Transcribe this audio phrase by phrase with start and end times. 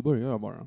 [0.00, 0.66] Då börjar jag bara.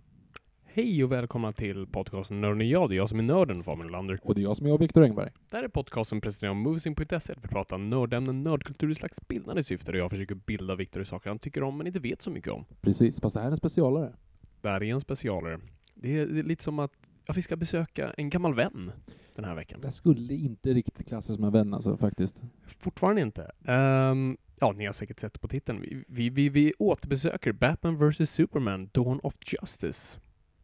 [0.64, 2.90] Hej och välkomna till podcasten Nörden är jag.
[2.90, 4.20] Det är jag som är nörden, Fabian Olander.
[4.24, 5.32] Och det är jag som är jag, Viktor Engberg.
[5.50, 7.34] Det här är podcasten presenterad av Moving.se.
[7.42, 11.30] Vi pratar nördämnen, nördkultur i slags bildande syfte där jag försöker bilda Viktor i saker
[11.30, 12.66] han tycker om men inte vet så mycket om.
[12.82, 14.14] Precis, fast det här är en specialare.
[14.62, 15.60] Det här är en specialare.
[15.96, 16.92] Det är, det är lite som att
[17.26, 18.92] ja, vi ska besöka en gammal vän
[19.36, 19.82] den här veckan.
[19.82, 22.42] Det skulle inte riktigt klassas som en vän alltså, faktiskt.
[22.80, 23.52] Fortfarande inte.
[23.66, 25.82] Ehm, ja, ni har säkert sett på titeln.
[25.82, 30.20] Vi, vi, vi, vi återbesöker Batman vs Superman, Dawn of Justice.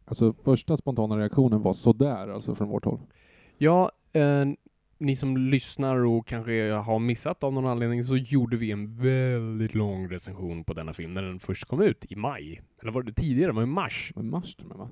[0.06, 3.00] Alltså första spontana reaktionen var sådär alltså från vårt håll.
[3.58, 4.46] Ja, eh,
[4.98, 9.76] ni som lyssnar och kanske har missat av någon anledning så gjorde vi en väldigt
[9.76, 12.62] lång recension på denna film när den först kom ut i maj.
[12.82, 13.52] Eller var det tidigare?
[13.52, 14.12] Det var i mars.
[14.16, 14.90] Men mars till och med, va?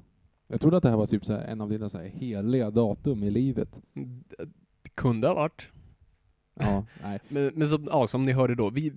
[0.47, 3.23] Jag trodde att det här var typ så här, en av dina så heliga datum
[3.23, 3.69] i livet.
[4.83, 5.67] Det kunde ha varit.
[6.59, 7.19] Ja, nej.
[7.29, 8.93] Men, men som, ja, som ni hörde då, vi,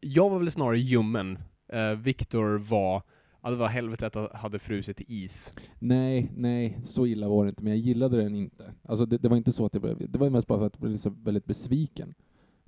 [0.00, 1.38] jag var väl snarare ljummen.
[1.68, 3.02] Eh, Viktor var,
[3.42, 5.52] ja det var helvetet att hade frusit i is.
[5.78, 8.74] Nej, nej, så illa var det inte, men jag gillade den inte.
[8.82, 10.74] Alltså det, det var inte så att jag blev, det var mest bara för att
[10.80, 12.14] jag blev så väldigt besviken.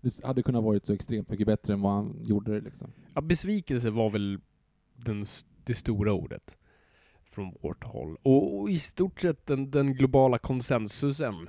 [0.00, 2.92] Det hade kunnat varit så extremt mycket bättre än vad han gjorde det liksom.
[3.14, 4.38] Ja, besvikelse var väl
[4.96, 5.26] den,
[5.64, 6.56] det stora ordet
[7.24, 8.16] från vårt håll.
[8.22, 11.48] Och, och i stort sett den, den globala konsensusen.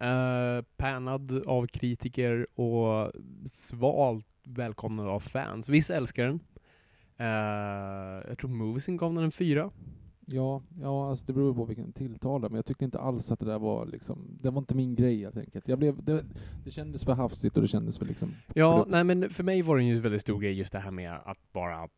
[0.00, 3.12] Eh, pärnad av kritiker och
[3.46, 5.68] svalt välkomnad av fans.
[5.68, 6.40] Vissa älskar den.
[7.16, 9.70] Eh, jag tror Moviesin gav den en fyra.
[10.26, 13.46] Ja, ja alltså det beror på vilken tilltal men jag tyckte inte alls att det
[13.46, 15.68] där var liksom, det var inte min grej helt enkelt.
[15.68, 16.24] Jag blev, det,
[16.64, 18.90] det kändes för hafsigt och det kändes för liksom Ja, produkt.
[18.90, 21.12] nej men för mig var det ju en väldigt stor grej just det här med
[21.24, 21.88] att bara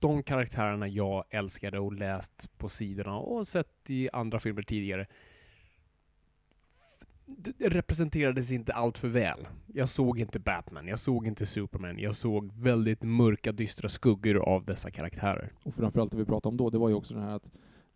[0.00, 5.06] de karaktärerna jag älskade och läst på sidorna och sett i andra filmer tidigare
[7.58, 9.48] representerades inte allt för väl.
[9.66, 14.64] Jag såg inte Batman, jag såg inte Superman, jag såg väldigt mörka, dystra skuggor av
[14.64, 15.52] dessa karaktärer.
[15.64, 17.50] Och framförallt det vi pratade om då, det var ju också det här att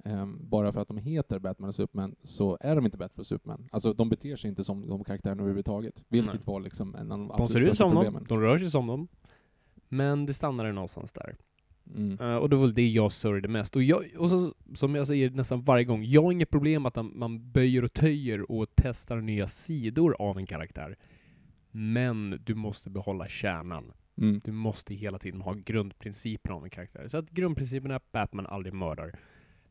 [0.04, 3.26] ehm, bara för att de heter Batman och Superman så är de inte Batman och
[3.26, 3.68] Superman.
[3.72, 6.04] Alltså de beter sig inte som de karaktärerna överhuvudtaget.
[6.08, 6.42] Vilket Nej.
[6.44, 8.86] var liksom en av de De absolut ser ut som dem, de rör sig som
[8.86, 9.08] dem,
[9.88, 11.36] men det stannade någonstans där.
[11.96, 12.18] Mm.
[12.20, 13.76] Eh, och det var väl det jag sörjde mest.
[13.76, 16.96] Och, jag, och så, som jag säger nästan varje gång, jag har inget problem att
[17.14, 20.96] man- böjer och töjer och testar nya sidor av en karaktär.
[21.70, 23.92] Men du måste behålla kärnan.
[24.16, 24.40] Mm.
[24.44, 27.08] Du måste hela tiden ha grundprincipen av en karaktär.
[27.08, 29.18] Så att grundprincipen är att Batman aldrig mördar.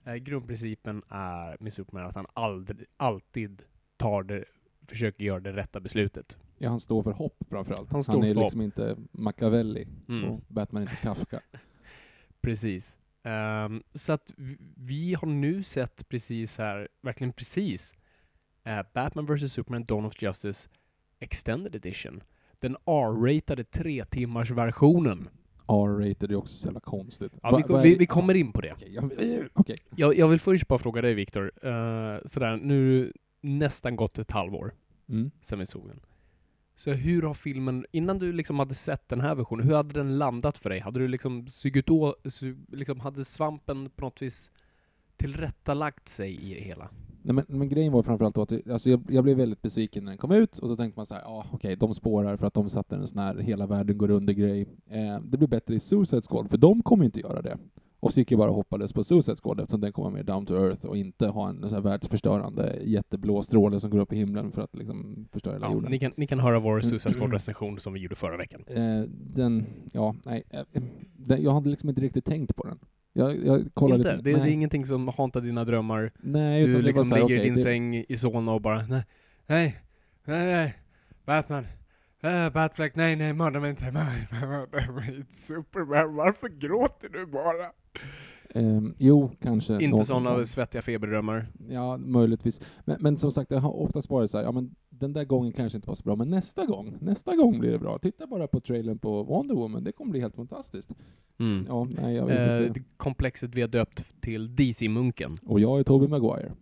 [0.06, 3.62] Eh, grundprincipen är med Superman att han aldrig, alltid
[3.98, 4.46] tar det,
[4.88, 6.38] försöker göra det rätta beslutet.
[6.58, 7.92] Ja, han står för hopp framförallt.
[7.92, 10.30] Han står är för liksom inte Machiavelli Mm.
[10.30, 11.42] och Batman är inte Kafka.
[12.42, 12.98] Precis.
[13.24, 17.96] Ehm, så att vi, vi har nu sett precis här, verkligen precis,
[18.64, 20.70] eh, Batman vs Superman Dawn of Justice
[21.20, 22.24] Extended Edition.
[22.60, 25.30] Den R-ratade tre timmars versionen.
[25.70, 27.34] R-rated är också så jävla konstigt.
[27.44, 28.76] Ja, vi, vi, vi kommer in på det.
[28.88, 29.76] Jag- okej.
[29.96, 34.74] Jag, jag vill först bara fråga dig Viktor, uh, sådär, nu nästan gått ett halvår
[35.10, 35.32] Mm.
[35.42, 36.00] sen vi såg den.
[36.80, 40.18] Så hur har filmen, innan du liksom hade sett den här versionen, hur hade den
[40.18, 40.80] landat för dig?
[40.80, 44.52] Hade du liksom sugit å, su, liksom hade svampen på något vis
[45.18, 46.90] tillrättalagt sig i det hela?
[47.22, 50.12] Nej, men, men grejen var framförallt att det- alltså jag, jag blev väldigt besviken när
[50.12, 52.54] den kom ut och så tänkte man så här, ja okej, de spårar för att
[52.54, 54.62] de satte en sån här hela världen går under grej.
[54.90, 57.58] Eh, det blir bättre i Suicide Squad, för de kommer inte göra det.
[58.00, 60.46] Och så gick jag bara och hoppades på Suicide Squad eftersom den kommer mer down
[60.46, 64.16] to earth och inte ha en så här världsförstörande jätteblå stråle som går upp i
[64.16, 65.92] himlen för att liksom förstöra hela Ja, jorden.
[65.92, 66.84] ni, kan, ni kan höra vår Mm.
[66.84, 68.64] Suicide Squad-recension som vi gjorde förra veckan.
[68.68, 70.62] Eh, den, ja, nej, eh,
[71.18, 72.80] den, jag hade liksom inte riktigt tänkt på den.
[73.14, 74.16] Jag, jag kollade Inte?
[74.16, 76.12] lite, Det, det är ingenting som hauntar dina drömmar?
[76.20, 79.04] Nej, Du liksom här, ligger i din det, säng i Solna och bara nej,
[79.48, 79.76] nej,
[80.26, 80.76] nej, nej,
[81.26, 81.66] Batman,
[82.22, 87.72] Äh, Batfleck, nej nej, mörda mig inte, mörda mig inte, Superman, varför gråter du bara?
[88.50, 89.84] Ehm, jo, kanske.
[89.84, 91.48] Inte sådana svettiga feberdrömmar.
[91.70, 92.62] Ja, möjligtvis.
[92.86, 95.54] Men, men som sagt, det har oftast varit så här, ja men den där gången
[95.54, 98.00] kanske inte var så bra, men nästa gång, nästa gång blir det bra.
[98.00, 100.90] Titta bara på trailern på Wonder Woman, det kommer bli helt fantastiskt.
[101.40, 101.66] Mm.
[101.68, 102.66] Ja, nej, jag vill.
[102.66, 105.34] Eh, det komplexet vi har döpt till DC-munken.
[105.46, 106.54] Och jag är Tobey Maguire.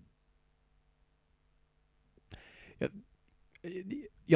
[2.77, 2.89] Jag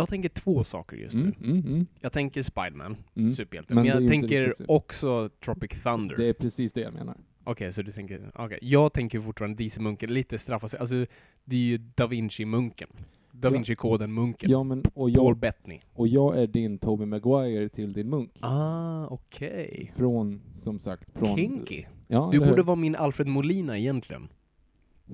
[0.10, 1.22] tänker två saker just nu.
[1.22, 3.32] Mm, mm, mm, Jag tänker Spiderman, mm.
[3.32, 3.74] superhjälte.
[3.74, 6.18] Men Men, jag tänker också Tropic Thunder.
[6.18, 7.18] Det är precis det jag menar.
[7.44, 8.32] Okej, så du tänker...
[8.36, 10.80] Okej, jag tänker fortfarande DC-munken, lite straffa sig.
[10.80, 11.06] Alltså,
[11.44, 12.88] det är ju Da Vinci-munken.
[13.32, 13.50] Da.
[13.50, 14.52] Vinci-koden-munken.
[14.52, 15.82] Ja, men, och, Paul jag, Bettany.
[15.94, 18.32] och jag är din Tobey Maguire till din munk.
[18.40, 19.94] Ah, okej.
[19.96, 21.36] Från, som sagt, från...
[21.38, 21.86] Kinky.
[22.08, 24.30] Ja, Du borde vara min Alfred Molina egentligen.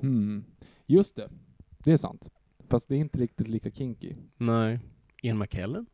[0.01, 0.44] Hmm.
[0.86, 1.30] Just det.
[1.83, 2.30] Det är sant.
[2.67, 4.15] Fast det är inte riktigt lika kinky.
[4.38, 4.79] Nej.
[5.21, 5.85] Ian McKellen?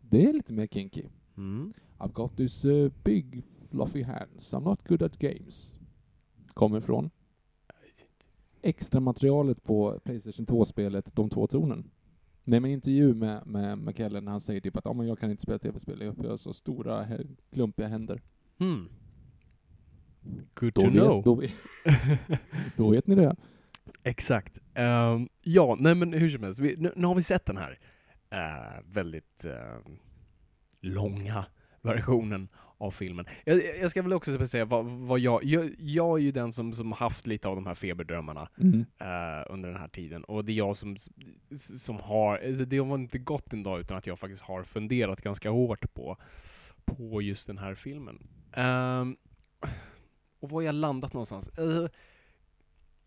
[0.00, 1.04] Det är lite mer kinky.
[1.36, 1.72] Mm.
[1.98, 4.54] I've got this uh, big fluffy hands.
[4.54, 5.72] I'm not good at games.
[6.54, 7.10] Kommer från
[8.62, 11.90] extra materialet på Playstation 2-spelet De två tornen.
[12.44, 15.42] Nej men intervju med, med McKellen han säger typ att ah, men jag kan inte
[15.42, 17.06] spela tv-spel, jag har så stora
[17.52, 18.22] klumpiga händer.
[18.58, 18.88] Hmm.
[20.54, 21.16] Good Då to know.
[21.16, 21.52] vet, då, vet,
[22.76, 23.36] då vet ni det.
[24.02, 24.58] Exakt.
[24.74, 26.60] Ehm, ja, nej men hur som helst.
[26.60, 27.78] Vi, nu, nu har vi sett den här
[28.30, 29.78] eh, väldigt eh,
[30.80, 31.44] långa
[31.82, 32.48] versionen
[32.78, 33.26] av filmen.
[33.44, 35.74] Jag, jag ska väl också säga vad, vad jag, jag...
[35.78, 38.80] Jag är ju den som, som haft lite av de här feberdrömmarna Mm.
[39.00, 40.24] eh, under den här tiden.
[40.24, 40.96] Och det är jag som,
[41.56, 42.38] som har...
[42.38, 45.94] alltså Det har inte gått en dag utan att jag faktiskt har funderat ganska hårt
[45.94, 46.16] på,
[46.84, 48.26] på just den här filmen.
[48.52, 49.16] Ehm,
[50.40, 51.48] och var jag landat någonstans?
[51.48, 51.88] Alltså,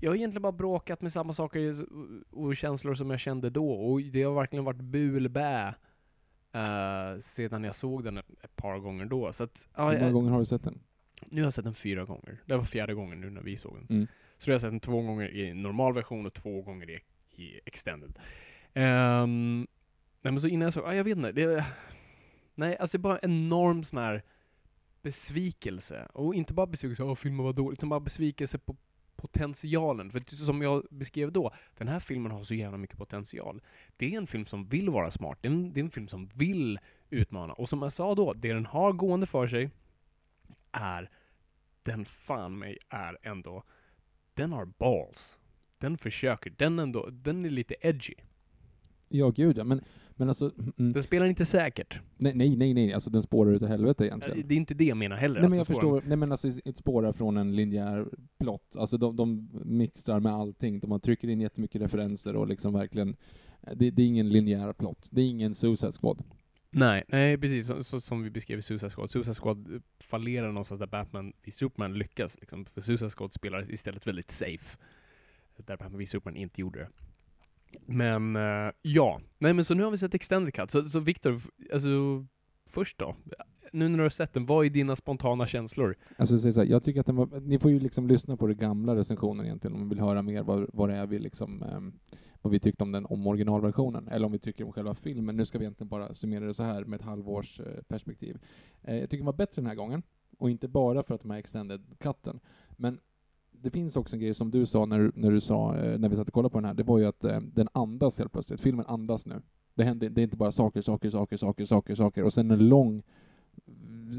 [0.03, 1.85] jag har egentligen bara bråkat med samma saker
[2.31, 3.71] och känslor som jag kände då.
[3.71, 5.75] Och det har verkligen varit bulbä
[6.55, 9.33] uh, sedan jag såg den ett, par gånger då.
[9.33, 10.79] Så att, ja, Hur många gånger har du sett den?
[11.31, 12.41] nu har jag sett den fyra gånger.
[12.45, 13.87] Det var fjärde gången nu när vi såg den.
[13.89, 14.07] Mm.
[14.37, 16.99] Så jag har sett den två gånger i normal version och två gånger i,
[17.43, 18.19] i extended.
[18.73, 19.67] Ehm,
[20.21, 21.31] nej men så innan jag såg, ja jag vet inte.
[21.31, 21.65] Det,
[22.55, 24.23] nej, alltså det är bara en enorm sån här
[25.01, 26.07] besvikelse.
[26.13, 28.75] Och inte bara besvikelse, att filmen var dålig, utan bara besvikelse på
[29.23, 30.11] potentialen.
[30.11, 33.61] För som jag beskrev då, den här filmen har så jävla mycket potential.
[33.97, 36.07] Det är en film som vill vara smart, det är en, det är en film
[36.07, 36.79] som vill
[37.09, 37.53] utmana.
[37.53, 39.69] Och som jag sa då, det den har gående för sig
[40.71, 41.09] är,
[41.83, 43.63] den fan mig är ändå,
[44.33, 45.39] den har balls.
[45.77, 48.15] Den försöker, den ändå, den är lite edgy.
[49.09, 49.63] Ja, gud ja.
[49.63, 49.81] Men,
[50.15, 51.99] men alltså, mm, Den spelar inte säkert.
[52.17, 54.47] nej, nej, nej, nej, alltså den spårar utav helvete egentligen.
[54.47, 55.39] Det är inte det jag menar heller.
[55.39, 58.07] Nej men jag förstår, nej men alltså ett spårar från en linjär
[58.39, 58.75] plott.
[58.75, 60.79] Alltså de, de mixtrar med allting.
[60.79, 63.15] De trycker in jättemycket referenser och liksom verkligen,
[63.75, 65.07] det, det är ingen linjär plott.
[65.11, 66.23] Det är ingen Suicide Squad.
[66.75, 69.11] Nej, nej precis så, så, som vi beskrev i Suicide Squad.
[69.11, 72.37] Suicide Squad fallerar någonstans där Batman vid Superman lyckas.
[72.39, 72.65] Liksom.
[72.65, 74.77] För Suicide Squad spelar istället väldigt safe.
[75.57, 76.89] Där Batman vid Superman inte gjorde det.
[77.85, 80.71] Men uh, ja, nej men så nu har vi sett Extended Cut.
[80.71, 81.41] Så, så Viktor,
[81.73, 81.89] alltså
[82.69, 83.15] först då.
[83.71, 85.95] Nu när du har sett den, vad är dina spontana känslor?
[86.17, 88.57] Alltså så här, jag tycker att den var, ni får ju liksom lyssna på den
[88.57, 91.93] gamla recensionen egentligen om ni vill höra mer vad, vad det är vi liksom, um,
[92.41, 95.37] vad vi tyckte om den, om originalversionen, eller om vi tycker om själva filmen.
[95.37, 98.37] Nu ska vi egentligen bara summera det så här med ett halvårs uh, perspektiv.
[98.87, 100.03] Uh, jag tycker den var bättre den här gången,
[100.37, 102.39] och inte bara för att de här extended Cuten,
[102.69, 102.99] men
[103.63, 106.15] det finns också en grej som du sa när, när du sa, eh, när vi
[106.15, 108.61] satt och kollade på den här, det var ju att eh, den andas helt plötsligt.
[108.61, 109.41] Filmen andas nu.
[109.75, 112.67] Det, händer, det är inte bara saker, saker, saker, saker, saker, saker, och sen en
[112.69, 113.03] lång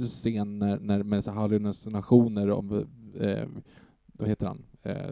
[0.09, 2.87] scen när, när med så hallucinationer om,
[3.21, 3.49] eh,
[4.19, 4.63] vad heter han?
[4.83, 5.11] Eh,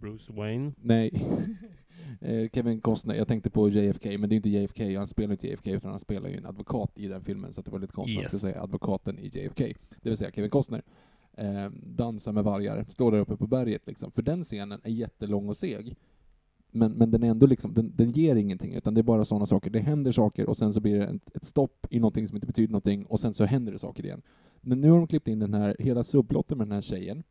[0.00, 0.72] Bruce Wayne?
[0.82, 1.26] nej,
[2.20, 3.14] eh, Kevin Costner.
[3.14, 6.00] Jag tänkte på JFK, men det är inte JFK, han spelar inte JFK, utan han
[6.00, 8.38] spelar ju en advokat i den filmen, så att det var lite konstigt att Yes.
[8.38, 9.64] skulle säga advokaten i JFK.
[10.02, 10.82] Det vill säga Kevin Costner.
[11.36, 14.10] Eh, dansar med vargar, står där uppe på berget liksom.
[14.10, 15.96] För den scenen är jättelång och seg.
[16.72, 19.46] Men, men den är ändå liksom, den, den ger ingenting, utan det är bara sådana
[19.46, 19.70] saker.
[19.70, 22.46] Det händer saker och sen så blir det ett, ett stopp i någonting som inte
[22.46, 24.22] betyder någonting och sen så händer det saker igen.
[24.60, 27.22] Men nu har de klippt in den här, hela subplotten med den här tjejen.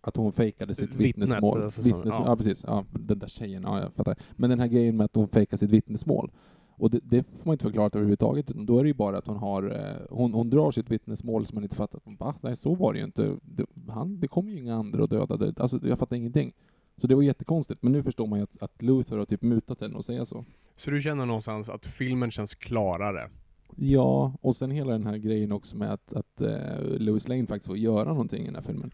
[0.00, 1.62] Att hon fejkade sitt Vittnet, vittnesmål.
[1.62, 2.24] alltså Vittnesmål ja.
[2.26, 2.36] ja.
[2.36, 2.64] precis.
[2.66, 4.16] Ja, den där tjejen, ja jag fattar.
[4.32, 6.30] Men den här grejen med att hon fejkar sitt vittnesmål.
[6.78, 9.26] Och det, det får man inte förklarat överhuvudtaget, utan då är det ju bara att
[9.26, 12.00] hon har, eh, hon, hon drar sitt vittnesmål som man inte fattar.
[12.18, 12.34] Va?
[12.40, 13.36] Nej, så var det ju inte.
[13.42, 15.52] Det, han, det kom ju inga andra och dödade.
[15.56, 16.52] Alltså, jag fattar ingenting.
[16.96, 19.80] Så det var jättekonstigt, men nu förstår man ju att, att Luther har typ mutat
[19.80, 20.44] henne och säga så.
[20.76, 23.30] Så du känner någonstans att filmen känns klarare?
[23.76, 27.66] Ja, och sen hela den här grejen också med att, att uh, Louis Lane faktiskt
[27.66, 28.90] får göra någonting i den här filmen.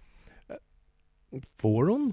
[1.56, 2.12] Får hon?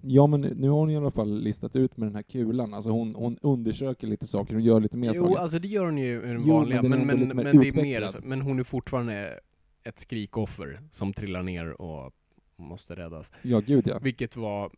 [0.00, 2.74] Ja, men nu har hon i alla fall listat ut med den här kulan.
[2.74, 5.38] Alltså hon, hon undersöker lite saker och gör lite mer Jo, saker.
[5.40, 7.82] alltså det gör hon ju i den Jo, vanliga, men men, men, men, det är
[7.82, 9.40] mer alltså, men hon är fortfarande
[9.84, 12.12] ett skrikoffer som trillar ner och
[12.56, 13.32] måste räddas.
[13.42, 13.98] Ja, gud ja.
[13.98, 14.70] Vilket var,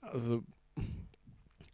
[0.00, 0.42] alltså,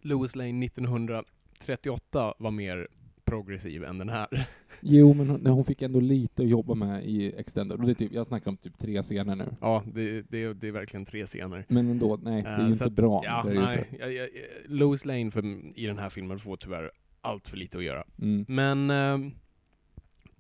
[0.01, 2.89] Louis Lane 1938 var mer
[3.25, 4.49] progressiv än den här.
[4.87, 7.81] Jo, men hon, hon fick ändå lite att jobba med i Extended.
[7.81, 9.57] Och det typ, jag snackar om typ tre scener nu.
[9.61, 11.65] Ja, det, det, det är verkligen tre scener.
[11.69, 14.29] Men ändå, nej, det är så inte att, bra Ja, nej, jag, jag,
[14.67, 15.45] Louis Lane för,
[15.79, 18.05] i den här filmen får tyvärr allt för lite att göra.
[18.23, 18.45] Mm.
[18.49, 19.19] Men, eh,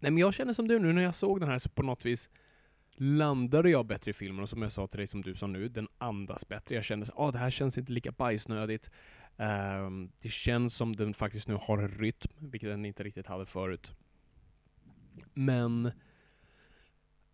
[0.00, 2.04] nej men jag känner som du nu när jag såg den här så på något
[2.04, 2.30] vis
[2.96, 5.68] landade jag bättre i filmen och som jag sa till dig som du sa nu,
[5.68, 6.74] den andas bättre.
[6.74, 8.90] Jag kände att ah, det här känns inte lika bajsnödigt.
[9.36, 13.46] Ehm, det känns som den faktiskt nu har en rytm, vilket den inte riktigt hade
[13.46, 13.92] förut.
[15.34, 15.90] Men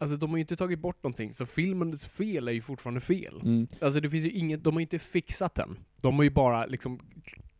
[0.01, 3.41] Alltså de har ju inte tagit bort någonting, så filmens fel är ju fortfarande fel.
[3.43, 3.69] Mm.
[3.81, 5.79] Alltså det finns ju inget, de har inte fixat den.
[6.03, 7.01] De har ju bara liksom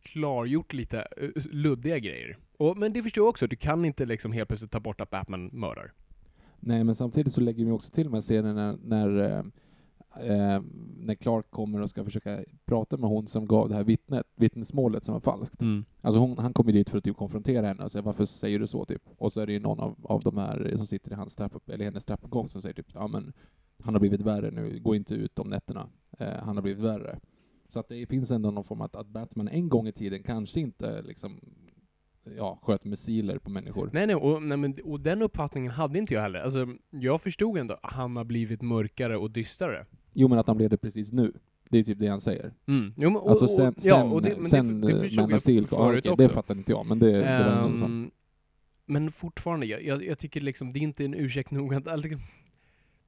[0.01, 2.37] klargjort lite eh, luddiga grejer.
[2.57, 5.09] Och, men det förstår jag också, du kan inte liksom helt plötsligt ta bort att
[5.09, 5.91] Batman mördar.
[6.59, 9.45] Nej, men samtidigt så lägger vi också till de här scenerna när, när,
[10.19, 10.61] eh,
[10.97, 15.03] när Clark kommer och ska försöka prata med hon som gav det här vittnet, vittnesmålet
[15.03, 15.61] som var falskt.
[16.01, 18.67] Alltså hon, han kommer dit för att typ konfrontera henne och säga varför säger du
[18.67, 19.01] så typ?
[19.17, 21.69] Och så är det ju någon av, av de här som sitter i hans trapp,
[21.69, 23.33] eller hennes trappuppgång som säger typ ja men
[23.83, 25.89] han har blivit värre nu, gå inte ut om nätterna.
[26.17, 27.19] Eh, han har blivit värre.
[27.69, 30.59] Så att det finns ändå någon form att, att Batman en gång i tiden kanske
[30.59, 31.39] inte liksom
[32.37, 33.89] ja, sköt missiler på människor.
[33.93, 36.39] Nej, nej, och, nej men, och den uppfattningen hade inte jag heller.
[36.39, 39.85] Alltså, jag förstod ändå att han har blivit mörkare och dystrare.
[40.13, 41.33] Jo men att han blev det precis nu.
[41.69, 42.53] Det är typ det han säger.
[42.65, 42.93] Mm.
[42.97, 45.41] Jo, men, och, Alltså och, sen, ja, sen, och det, sen det, det Man of
[45.41, 46.15] Steel, ja, okej, också.
[46.15, 47.85] det fattade inte jag, men det, det var ändå.
[47.85, 48.11] Ehm,
[48.85, 51.87] men fortfarande, jag, jag, jag tycker liksom, det är inte en ursäkt nog att...
[51.87, 52.09] Alltså,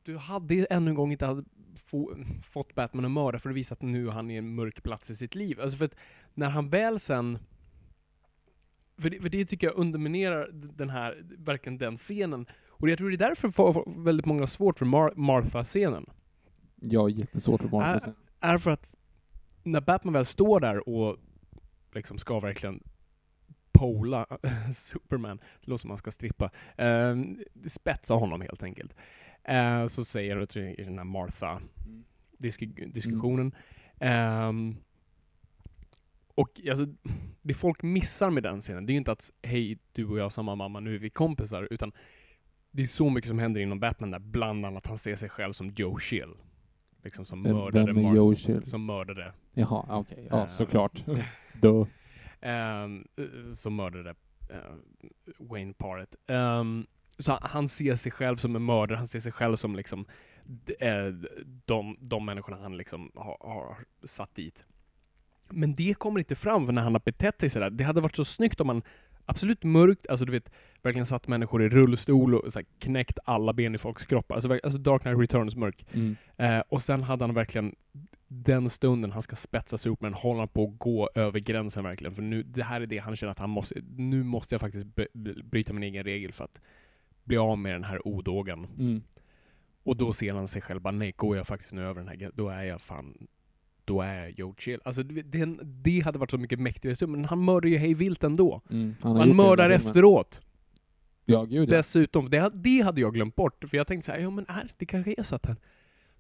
[0.04, 1.44] du hade ännu en gång inte
[1.76, 4.84] få, fått Batman att mörda för att visa att nu är han i en mörk
[4.84, 5.62] plats i sitt liv.
[5.62, 5.96] Alltså för att
[6.34, 7.40] när han väl sen...
[8.98, 12.46] För det, för det tycker jag underminerar den här, verkligen den scenen.
[12.68, 16.06] Och jag tror det är därför väldigt många har svårt för Mar- Martha-scenen.
[16.76, 17.84] Ja, jättesvårt för barn.
[17.84, 17.98] Äh,
[18.40, 18.96] är för att
[19.64, 21.18] när Batman väl står där och
[21.94, 22.84] liksom ska verkligen
[23.72, 24.26] pola
[24.76, 27.16] Superman, det låter som man ska strippa, eh,
[27.68, 28.96] spetsa honom helt enkelt.
[29.44, 33.56] Eh, så säger jag, i den här Martha-diskussionen.
[34.00, 34.76] Ehm,
[36.36, 36.86] och alltså,
[37.42, 40.24] det folk missar med den scenen, det är ju inte att hej, du och jag
[40.24, 41.92] har samma mamma, nu är vi kompisar, utan
[42.72, 45.54] det är så mycket som händer inom Batman där, bland annat han ser sig själv
[45.54, 46.34] som Joe Chill.
[47.04, 48.66] Liksom som Vem- mördade vem är Mar- Joe Chill?
[48.66, 50.28] Som mördade Jaha, okej.
[50.30, 51.04] Ja, Eh, såklart.
[51.62, 51.88] Då.
[52.42, 53.08] ehm,
[53.56, 54.10] som mördade
[54.50, 54.58] eh,
[55.40, 56.16] Wayne Parrett.
[56.28, 56.86] Ehm,
[57.18, 60.06] så han, ser sig själv som en mördare, han ser sig själv som liksom
[60.44, 61.06] d- eh,
[61.66, 64.66] de, de människorna han liksom har, har satt dit.
[65.54, 67.70] Men det kommer inte fram för när han har betett sig sådär.
[67.70, 68.82] Det hade varit så snyggt om man
[69.26, 73.54] absolut mörkt, alltså du vet, verkligen satt människor i rullstol och så här, knäckt alla
[73.54, 74.36] ben i folks kroppar.
[74.36, 75.86] Alltså, alltså Dark Knight Returns mörk.
[75.94, 76.16] Mm.
[76.38, 77.76] Eh, och sen hade han verkligen
[78.28, 82.16] den stunden han ska spetsa Superman, håller han på att gå över gränsen verkligen.
[82.16, 84.88] För nu, det här är det han känner att han måste, nu måste jag faktiskt
[85.44, 86.62] bryta min egen regel för att
[87.24, 88.68] bli av med den här odågan.
[88.80, 89.04] Mm.
[89.84, 92.16] Och då ser han sig själv bara, nej, går jag faktiskt nu över den här
[92.16, 93.28] gränsen, då är jag fan,
[93.86, 94.80] då är Joe Chill.
[94.86, 98.24] Alltså det, det, hade varit så mycket mäktigare stund, men han mördar ju hej vilt
[98.24, 98.62] ändå.
[98.70, 98.96] Mm.
[99.02, 100.42] Han, Han mördar efteråt.
[101.26, 101.78] Ja, gud ja.
[101.78, 103.64] Dessutom, det, det hade jag glömt bort.
[103.70, 105.56] För jag tänkte så här, ja men är, det kanske är så att han,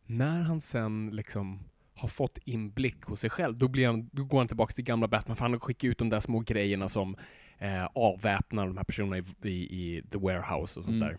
[0.05, 1.59] när han sen liksom
[1.95, 5.07] har fått inblick hos sig själv, då, blir han, då går han tillbaka till gamla
[5.07, 7.15] Batman, för han skickar ut de där små grejerna som
[7.57, 10.99] eh, avväpnar de här personerna i, i, i The Warehouse och sånt Mm.
[10.99, 11.17] där.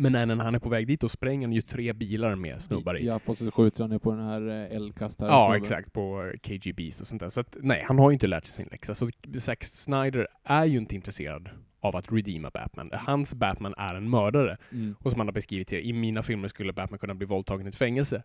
[0.00, 2.62] Men när, när han är på väg dit, då spränger han ju tre bilar med
[2.62, 3.06] snubbar i.
[3.06, 5.92] Ja, på så skjuter han ju på den här eh, eldkastare Ja, exakt.
[5.92, 7.28] På eh, KGBs och sånt där.
[7.28, 8.94] Så att, nej, han har ju inte lärt sig sin läxa.
[8.94, 11.48] Så Zack Snyder är ju inte intresserad
[11.80, 12.90] av att redeema Batman.
[12.92, 14.56] Hans Batman är en mördare.
[14.72, 14.94] Mm.
[14.98, 17.68] Och som han har beskrivit det, i mina filmer skulle Batman kunna bli våldtagen i
[17.68, 18.22] ett fängelse.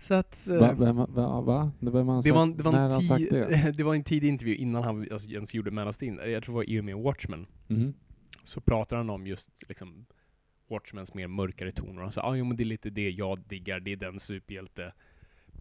[0.00, 0.48] Så att...
[0.48, 1.70] eh, Va, vem, va, va?
[1.80, 2.02] Det, det,
[2.32, 3.48] var, en- det, var en han sagt det?
[3.48, 6.30] ti- det var en tidig intervju innan han alltså, ens gjorde Man of Steel.
[6.30, 7.46] Jag tror det var i och med Watchmen.
[7.66, 7.94] Mhm.
[8.44, 10.06] Så pratar han om just liksom
[10.68, 12.02] Watchmens mer mörkare toner.
[12.02, 14.92] Han sa ah, jo, men det är lite det jag diggar, det är den superhjälte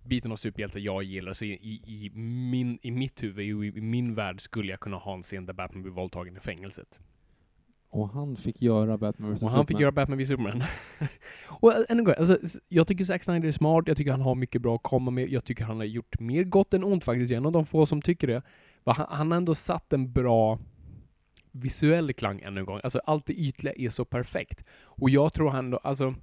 [0.04, 1.34] biten av superhjälte jag gillar.
[1.34, 2.10] Så i, i, i,
[2.52, 5.54] min, i mitt huvud, i, i min värld, skulle jag kunna ha en scen där
[5.54, 7.00] Batman blir våldtagen i fängelset.
[7.90, 9.82] Och han fick göra Batman vs Och han fick Superman.
[9.82, 10.64] göra Batman vid Superman.
[11.48, 14.36] och än en gång, alltså, jag tycker Zack Snyder är smart, jag tycker han har
[14.36, 17.32] mycket bra att komma med, jag tycker han har gjort mer gott än ont faktiskt,
[17.32, 18.42] jag är en av de få som tycker det.
[18.86, 20.60] Han, han har ändå satt en bra
[21.56, 22.80] visuell klang ännu en gång.
[22.84, 24.64] Alltså allt det ytliga är så perfekt.
[24.82, 26.16] Och jag tror han då, alltså,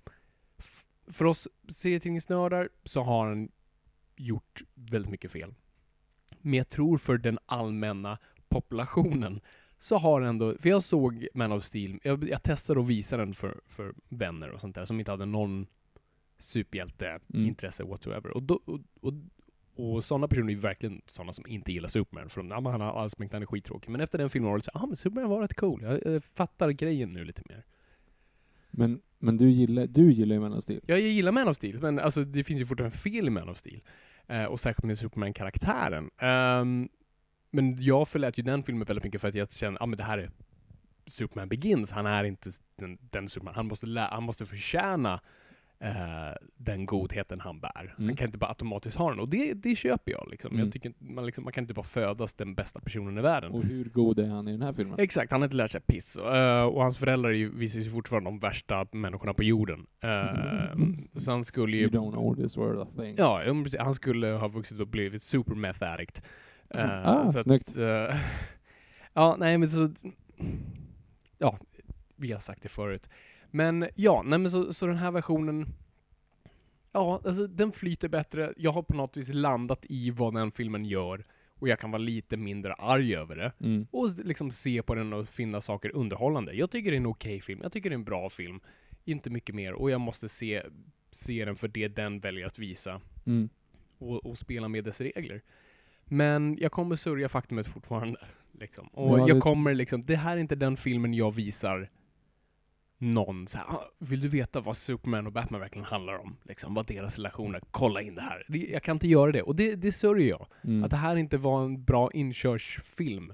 [1.06, 3.50] för oss serietidningsnördar så har han
[4.16, 5.54] gjort väldigt mycket fel.
[6.40, 9.40] Men jag tror för den allmänna populationen
[9.78, 13.34] så har ändå, för jag såg Man of Steel, jag, jag testade att visa den
[13.34, 15.66] för, för vänner och sånt där som inte hade någon
[16.38, 18.36] superhjälteintresse whatsoever.
[18.36, 19.12] Och, då, och, och,
[19.74, 23.32] och sådana personer är verkligen sådana som inte gillar Superman, för de, han har allsmäktigt,
[23.32, 23.90] han är skittråkig.
[23.90, 26.24] Men efter den filmen var det så ah men Superman var rätt cool, jag, jag
[26.24, 27.64] fattar grejen nu lite mer.
[28.70, 30.80] Men, men du gillar, du gillar ju Man of Steel.
[30.86, 33.48] Ja, jag gillar Man of Steel, men alltså det finns ju fortfarande fel i Man
[33.48, 33.80] of Steel.
[34.26, 36.10] Eh, och särskilt med Superman-karaktären.
[36.18, 36.88] Ehm,
[37.50, 40.04] men jag förlät ju den filmen väldigt mycket för att jag kände, ah, men det
[40.04, 40.30] här är
[41.06, 45.20] Superman Begins, han är inte den, den Superman, han måste, lä- han måste förtjäna
[45.82, 47.94] eh, den godheten han bär.
[47.98, 48.08] Mm.
[48.08, 50.52] Han kan inte bara automatiskt ha den, och det, det köper jag liksom.
[50.52, 50.64] Mm.
[50.64, 53.52] Jag tycker man, liksom, man kan inte bara födas den bästa personen i världen.
[53.52, 54.98] Och hur god är han i den här filmen?
[54.98, 56.16] Exakt, han har inte lärt sig piss.
[56.16, 59.86] Eh, och hans föräldrar är ju, visar sig fortfarande de värsta människorna på jorden.
[60.04, 61.08] Uh, Mm.
[61.16, 61.82] Så han skulle ju...
[61.82, 63.14] You don't know this world a thing.
[63.18, 63.42] Ja,
[63.78, 66.22] han skulle ha vuxit upp och blivit super meth addict.
[66.74, 67.68] Eh, Ah, så snyggt.
[67.68, 68.16] att, eh,
[69.12, 69.90] ja, nej men så...
[71.38, 71.58] Ja,
[72.16, 73.08] vi har sagt det förut.
[73.54, 75.66] Men ja, nej men så, så den här versionen...
[76.92, 78.52] Ja, alltså den flyter bättre.
[78.56, 81.24] Jag har på något vis landat i vad den filmen gör.
[81.58, 83.52] Och jag kan vara lite mindre arg över det.
[83.60, 83.86] Mm.
[83.90, 86.52] Och liksom se på den och finna saker underhållande.
[86.52, 87.60] Jag tycker det är en okej film.
[87.62, 88.60] Jag tycker det är en bra film.
[89.04, 89.72] Inte mycket mer.
[89.72, 90.62] Och jag måste se,
[91.10, 93.48] se den för det den väljer att visa Mm.
[93.98, 95.42] och, och spela med dess regler.
[96.04, 98.20] Men jag kommer sörja faktumet fortfarande.
[98.60, 98.86] Liksom.
[98.86, 101.90] Och Ja, jag det- kommer liksom, det här är inte den filmen jag visar
[103.02, 106.36] någon så här, "Ah, vill du veta vad Superman och Batman verkligen handlar om?
[106.42, 108.46] Liksom, vad deras relationer, kolla in det här.
[108.72, 110.46] Jag kan inte göra det, och det, det sörjer jag.
[110.64, 110.84] Mm.
[110.84, 113.32] Att det här inte var en bra inkörsfilm.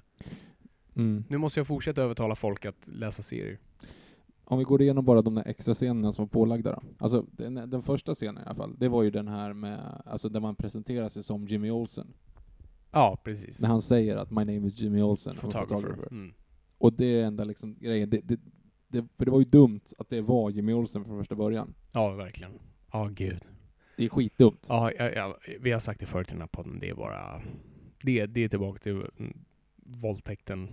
[0.96, 1.24] Mm.
[1.28, 3.58] Nu måste jag fortsätta övertala folk att läsa serier.
[4.44, 6.82] Om vi går igenom bara de där extra scenerna som var pålagda då.
[6.98, 10.28] Alltså den, den första scenen i alla fall, det var ju den här med, alltså
[10.28, 12.06] där man presenterar sig som Jimmy Olsen.
[12.90, 13.60] Ja, precis.
[13.62, 15.66] När han säger att My name is Jimmy Olsen, Photographer.
[15.74, 16.08] photographer.
[16.10, 16.34] Mm.
[16.78, 18.40] Och det är enda liksom grejen, det, det,
[18.88, 21.74] det, för det var ju dumt att det var Jimmy Olsen från första början.
[21.92, 22.52] Ja, verkligen.
[22.92, 23.44] Ja, gud.
[23.96, 24.66] Det är skitdumt.
[24.68, 27.42] Ja, ja, ja, vi har sagt det förut i den här podden, det är bara...
[28.02, 29.38] Det, det är tillbaka till mm,
[29.76, 30.68] våldtäkten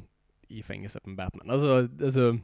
[0.48, 1.50] i fängelset med Batman.
[1.50, 2.38] Alltså, alltså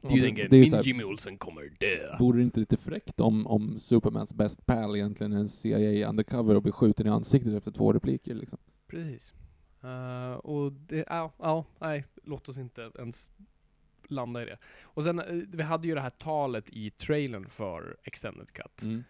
[0.00, 0.50] det är ju den grejen.
[0.50, 2.16] Min Jimmy Olsen kommer dö.
[2.18, 6.54] Vore det inte lite fräckt om, om Supermans best pal egentligen är en CIA undercover
[6.54, 8.58] och blir skjuten i ansiktet efter två repliker liksom?
[8.86, 9.34] Precis.
[9.82, 13.30] Eh, och det, ja, ja, nej, låt oss inte ens
[14.12, 14.58] landa i det.
[14.82, 18.82] Och sen, eh, vi hade ju det här talet i trailern för Extended Cut.
[18.82, 19.04] Mm.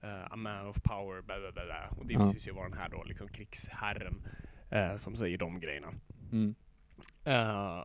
[0.00, 1.88] Eh, a man of power, bla bla bla.
[1.98, 2.34] Och det Ja.
[2.34, 4.26] sig vara den här då, liksom krigsherren,
[4.70, 5.88] eh, som säger de grejerna.
[6.32, 6.54] Mm.
[7.24, 7.84] Eh,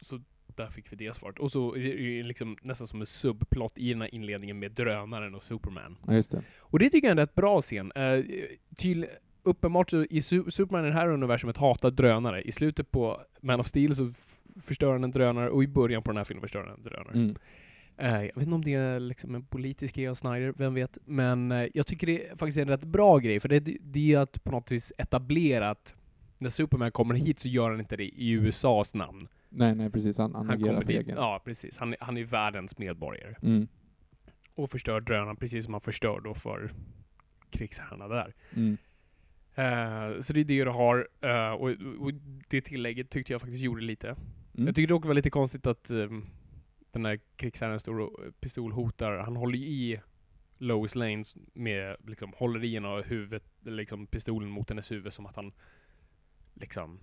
[0.00, 1.38] så där fick vi det svaret.
[1.38, 5.96] Och så liksom nästan som en subplot i den här inledningen med drönaren och Superman.
[6.06, 6.42] Ja, just det.
[6.58, 7.92] Och det tycker jag är en rätt bra scen.
[7.96, 8.24] Uh,
[8.76, 9.06] till,
[9.42, 12.42] uppenbart så i Su- Superman i det här universumet hatar drönare.
[12.42, 14.12] I slutet på Man of Steel så
[14.60, 17.14] förstör han en drönare och i början på den här filmen förstör han en drönare.
[17.14, 17.36] Mm.
[17.96, 20.98] Eh, jag vet inte om det är liksom en politisk grej av Snyder, vem vet.
[21.04, 24.12] Men eh, jag tycker det är faktiskt är en rätt bra grej, för det, det
[24.14, 25.96] är att på något vis etablera att
[26.38, 29.28] när Superman kommer hit så gör han inte det i USAs namn.
[29.48, 30.18] Nej, nej precis.
[30.18, 31.16] Han, han, agerar kommer för egen.
[31.16, 31.78] ja precis.
[31.78, 33.34] Han, är- han är världens medborgare.
[33.42, 33.68] Mm.
[34.54, 36.72] Och förstör drönaren precis som han förstör då för
[37.50, 38.34] krigsherrarna där.
[38.56, 38.76] Mm.
[39.54, 41.08] Eh, så det är det du har,
[41.58, 42.12] och, och
[42.48, 44.16] det tillägget tyckte jag faktiskt gjorde lite.
[44.54, 44.66] Mm.
[44.66, 46.26] Jag tyckte dock det var lite konstigt att um,
[46.92, 49.18] den här krigsherren står och pistolhotar.
[49.18, 50.00] Han håller ju i
[50.58, 55.36] Lois Lane med, liksom, håller i henne huvudet, liksom pistolen mot hennes huvud som att
[55.36, 55.52] han
[56.54, 56.98] liksom,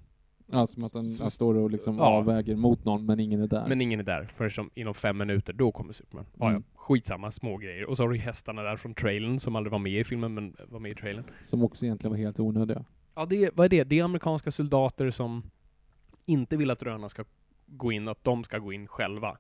[0.52, 2.04] Ja, som att han, han står och liksom Ja.
[2.04, 3.68] avväger mot någon, men ingen är där.
[3.68, 6.26] men ingen är där förrän som inom fem minuter, då kommer Superman.
[6.42, 6.54] Mm.
[6.54, 7.86] ja, skitsamma, små grejer.
[7.86, 10.56] Och så har du hästarna där från trailern som aldrig var med i filmen, men
[10.68, 11.24] var med i trailern.
[11.46, 12.86] Som också egentligen var helt onödiga.
[13.16, 13.84] Ja, det, vad är det?
[13.84, 15.44] Det är amerikanska soldater som
[16.28, 17.24] inte vill att drönarna ska
[17.66, 19.38] gå in, att de ska gå in själva.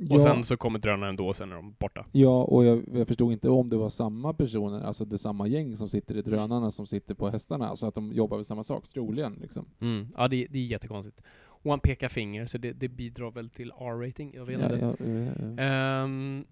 [0.00, 2.06] Ja, Och sen så kommer drönaren ändå, och sen är de borta.
[2.12, 5.46] ja och jag, jag förstod inte om det var samma personer, alltså det är samma
[5.46, 8.64] gäng som sitter i drönarna som sitter på hästarna, alltså att de jobbar med samma
[8.64, 9.66] sak, troligen liksom.
[9.80, 10.06] Mm.
[10.16, 11.22] Ja, det, det är jättekonstigt.
[11.44, 15.04] Och han pekar finger, så det, det bidrar väl till R-rating, jag vet Ja, inte.
[15.04, 16.44] ja, eh, Ehm,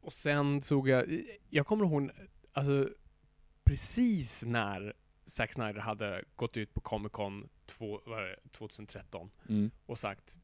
[0.00, 1.04] och sen såg jag,
[1.50, 2.10] jag kommer ihåg,
[2.52, 2.88] alltså
[3.64, 4.92] precis när
[5.26, 9.70] Zack Snyder hade gått ut på Comic Con två, det, 2013 mm.
[9.86, 10.36] och sagt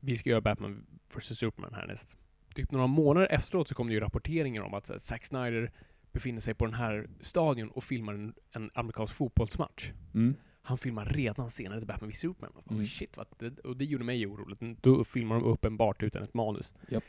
[0.00, 2.16] vi ska göra Batman vs Superman härnäst.
[2.54, 5.72] Typ några månader efteråt så kom det ju rapporteringar om att här, Zack Snyder
[6.12, 9.90] befinner sig på den här stadion och filmar en, en amerikansk fotbollsmatch.
[10.14, 10.34] Mm.
[10.62, 12.52] Han filmar redan senare till Batman v Superman.
[12.56, 12.84] Oh, Mm.
[12.84, 14.76] Shit, vad, det, och det gjorde mig orolig.
[14.80, 16.72] Då filmar de uppenbart utan ett manus.
[16.88, 17.04] Japp.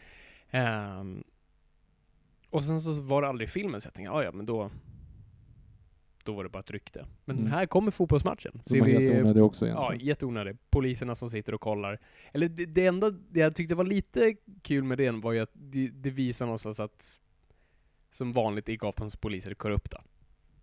[0.49, 1.23] Ehm,
[2.49, 4.71] och sen så var det aldrig filmen, så jag tänkte, "Ah, ja men då...
[6.25, 7.05] då var det bara ett rykte.
[7.25, 7.51] Men Mm.
[7.51, 8.61] här kommer fotbollsmatchen.
[8.65, 10.07] Som var helt onödig också Ja, egentligen.
[10.07, 10.57] jätteonödig.
[10.69, 11.99] Poliserna som sitter och kollar.
[12.33, 15.51] Eller det, det enda det jag tyckte var lite kul med den var ju att
[15.53, 17.19] det, det visar någonstans att
[18.11, 20.01] som vanligt är Gothams poliser korrupta.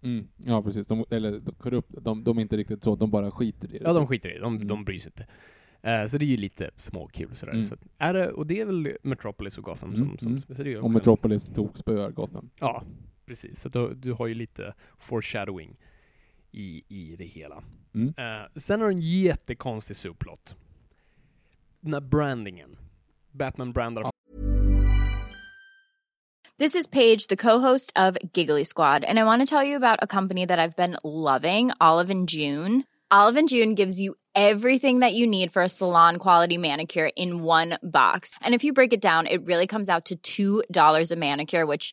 [0.03, 0.29] Mm.
[0.37, 0.87] Ja, precis.
[0.87, 3.85] De, eller de, korrupt, de, de är inte riktigt så, de bara skiter i det.
[3.85, 4.41] Ja, de skiter i det.
[4.41, 4.69] De, Mm.
[4.69, 5.27] de bryr sig inte.
[5.91, 7.53] Eh, så det är ju lite småkul sådär.
[7.53, 7.65] Mm.
[7.65, 10.41] Så är det, och det är väl Metropolis och Gotham som, Mm, som mm.
[10.57, 12.51] så det är Och Metropolis tog spöar Gotham.
[12.61, 12.83] Ja,
[13.33, 13.61] precis.
[13.61, 15.77] Så du, du har ju lite foreshadowing
[16.51, 17.63] i, i det hela.
[17.95, 18.15] Mm.
[18.17, 20.57] Eh, sen har du en jättekonstig subplot.
[21.81, 22.77] Den här brandingen.
[23.33, 24.05] Batman brandar
[26.59, 29.99] This is Paige, the co-host of Giggly Squad, and I want to tell you about
[30.03, 32.85] a company that I've been loving, Olive and June.
[33.11, 37.43] Olive and June gives you everything that you need for a salon quality manicure in
[37.43, 38.35] one box.
[38.43, 41.93] And if you break it down, it really comes out to $2 a manicure, which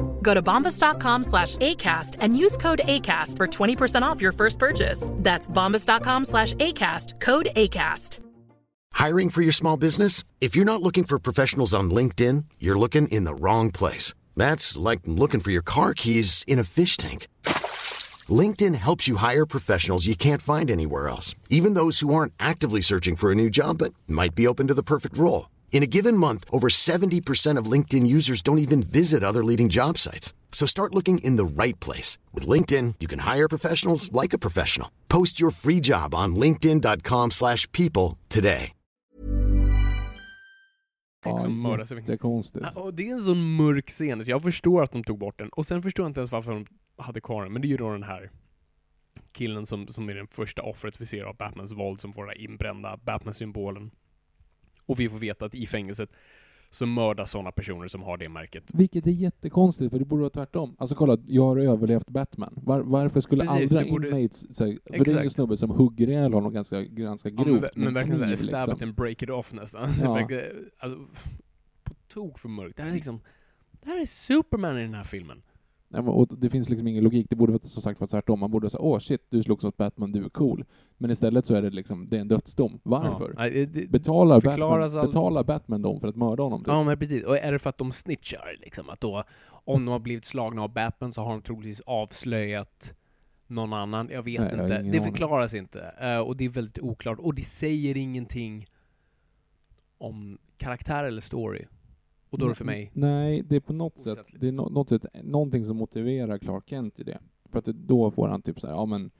[0.21, 5.07] Go to bombas.com slash ACAST and use code ACAST for 20% off your first purchase.
[5.17, 8.19] That's bombas.com slash ACAST, code ACAST.
[8.93, 10.23] Hiring for your small business?
[10.41, 14.13] If you're not looking for professionals on LinkedIn, you're looking in the wrong place.
[14.35, 17.27] That's like looking for your car keys in a fish tank.
[18.29, 22.81] LinkedIn helps you hire professionals you can't find anywhere else, even those who aren't actively
[22.81, 25.50] searching for a new job but might be open to the perfect role.
[25.71, 29.97] In a given month, over 70% of LinkedIn users don't even visit other leading job
[29.97, 30.35] sites.
[30.51, 32.19] So start looking in the right place.
[32.33, 34.91] With LinkedIn, you can hire professionals like a professional.
[35.07, 38.73] Post your free job on linkedin.com slash people today.
[41.23, 41.91] som mördas.
[41.91, 42.65] jättekonstigt.
[42.75, 45.39] Ja, och det är en sån mörk scen, så jag förstår att de tog bort
[45.39, 45.49] den.
[45.49, 46.65] Och sen förstår jag inte ens varför de
[46.97, 48.31] hade kvar den, men det är ju då den här
[49.31, 52.29] killen som, som är den första offret vi ser av Batmans våld, som får den
[52.29, 53.91] här inbrända Batman-symbolen.
[54.91, 56.09] Och vi får veta att i fängelset
[56.69, 58.63] så mördas sådana personer som har det märket.
[58.73, 60.75] Vilket är jättekonstigt, för det borde vara tvärtom.
[60.79, 62.53] Alltså kolla, jag har överlevt Batman.
[62.63, 64.57] Var, varför skulle Precis, andra borde- inmates...
[64.57, 65.31] Så, här, för det är en Exakt.
[65.35, 68.69] snubbe som hugger ihjäl honom ganska, ganska Ja, grovt men, men verkligen såhär, kniv, stab
[68.69, 68.87] liksom.
[68.87, 69.89] and break it off nästan.
[70.01, 70.13] Ja.
[70.13, 70.43] verkligen,
[70.77, 70.99] alltså,
[71.83, 72.77] på tok för mörkt.
[72.77, 73.19] Det här är liksom,
[73.71, 75.41] det här är Superman i den här filmen.
[75.93, 77.27] Och det finns liksom ingen logik.
[77.29, 78.39] Det borde som sagt vara tvärtom.
[78.39, 80.65] Man borde säga åh shit, du slogs mot Batman, du är cool.
[80.97, 82.79] Men istället så är det liksom, det är en dödsdom.
[82.83, 83.33] Varför?
[83.37, 86.59] Ja, det- Betalar, Batman, av- betalar Batman dem för att mörda honom?
[86.59, 86.67] Typ?
[86.67, 88.89] Ja men precis, och är det för att de snitchar liksom?
[88.89, 92.93] Att då, om de har blivit slagna av Batman så har de troligtvis avslöjat
[93.47, 94.73] någon annan, jag vet Nej, jag inte.
[94.75, 95.11] ingen Det aning.
[95.11, 95.93] förklaras inte.
[96.01, 97.19] Eh, och det är väldigt oklart.
[97.19, 98.65] Och det säger ingenting
[99.97, 101.65] om karaktär eller story.
[102.31, 104.69] Och då är det för mig, Nej, det är på något sätt, det är no,
[104.69, 107.19] något sätt, någonting som motiverar Clark Kent i det.
[107.49, 109.11] För att det, då får han typ så här, ja men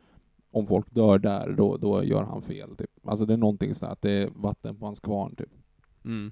[0.51, 2.75] om folk dör där, då, då gör han fel.
[2.75, 2.89] Typ.
[3.03, 5.49] Alltså det är någonting så här, att det är vatten på hans kvarn typ.
[6.05, 6.31] mm.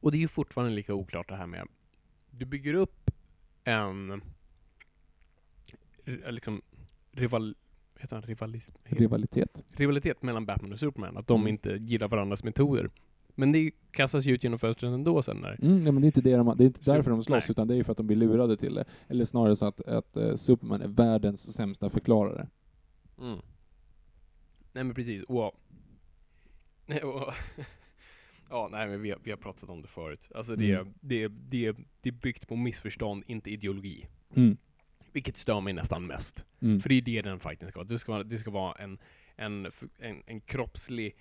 [0.00, 1.68] Och det är ju fortfarande lika oklart det här med,
[2.30, 3.10] du bygger upp
[3.64, 4.22] en,
[6.30, 6.62] liksom,
[7.12, 7.54] rival,
[7.98, 9.64] heter han rivalis, Rivalitet.
[9.76, 11.48] rivalitet mellan Batman och Superman, att de Mm.
[11.48, 12.90] inte gillar varandras metoder.
[13.34, 15.64] Men det kastas ju ut genom fönstret ändå sen när...
[15.64, 17.50] Mm, nej, men det är inte, det de, det är inte därför de slåss, nej.
[17.50, 18.84] utan det är för att de blir lurade till det.
[19.08, 22.48] Eller snarare så att, att eh, Superman är världens sämsta förklarare.
[23.20, 23.38] Mm.
[24.72, 25.24] Nej men precis.
[26.86, 27.32] Nej, och
[28.50, 30.28] ja, nej men vi har, vi har pratat om det förut.
[30.34, 30.94] Alltså det, Mm.
[31.00, 34.06] det, det, det är byggt på missförstånd, inte ideologi.
[34.34, 34.56] Mm.
[35.12, 36.44] Vilket stör mig nästan mest.
[36.60, 36.80] Mm.
[36.80, 37.88] För det är det den fighten ska vara.
[37.88, 38.98] Det ska vara, det ska vara en,
[39.36, 39.66] en,
[39.98, 41.16] en, en kroppslig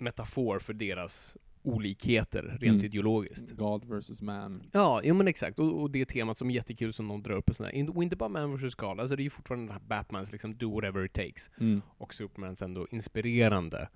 [0.00, 2.84] metafor för deras olikheter rent Mm.
[2.84, 3.50] ideologiskt.
[3.50, 4.62] God versus man.
[4.72, 5.58] Ja, jo men exakt.
[5.58, 7.90] Och, och det temat som är jättekul som de drar upp och sådär.
[7.96, 8.74] Och inte bara Man vs.
[8.74, 11.50] God, alltså det är ju fortfarande den här Batmans liksom do whatever it takes.
[11.60, 11.82] Mm.
[11.88, 13.88] Och Supermans ändå inspirerande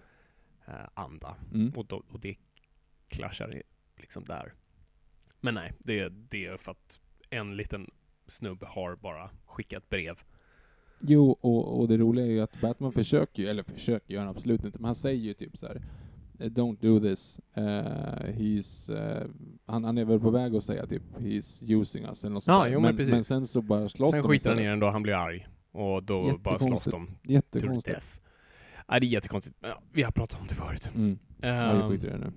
[0.67, 1.37] eh, anda.
[1.55, 1.73] Mm.
[1.77, 2.37] Och, då, och det
[3.09, 3.62] clashar i-
[3.97, 4.53] liksom där.
[5.40, 7.90] Men nej, det, det är för att en liten
[8.27, 10.23] snubbe har bara skickat brev.
[11.00, 14.30] Jo, och, och det roliga är ju att Batman försöker ju, eller försöker gör han
[14.30, 15.83] absolut inte, men han säger ju typ så här.
[16.38, 17.40] eh, don't do this.
[17.57, 17.62] Uh,
[18.33, 19.30] he's, uh,
[19.66, 22.54] han, han är väl på väg att säga typ, he's using us eller något Ja,
[22.54, 22.72] sånt där.
[22.72, 24.90] jo, men men, men sen så bara slåss Sen de skiter han i den då,
[24.90, 25.46] han blir arg.
[25.72, 27.11] Och då bara slåss de.
[27.22, 28.22] Jättekonstigt.
[28.88, 29.57] Ja, det är jättekonstigt.
[29.61, 30.88] Ja, vi har pratat om det förut.
[30.94, 31.18] Mm.
[31.40, 32.33] Ja, vi Ehm, skiter i det nu.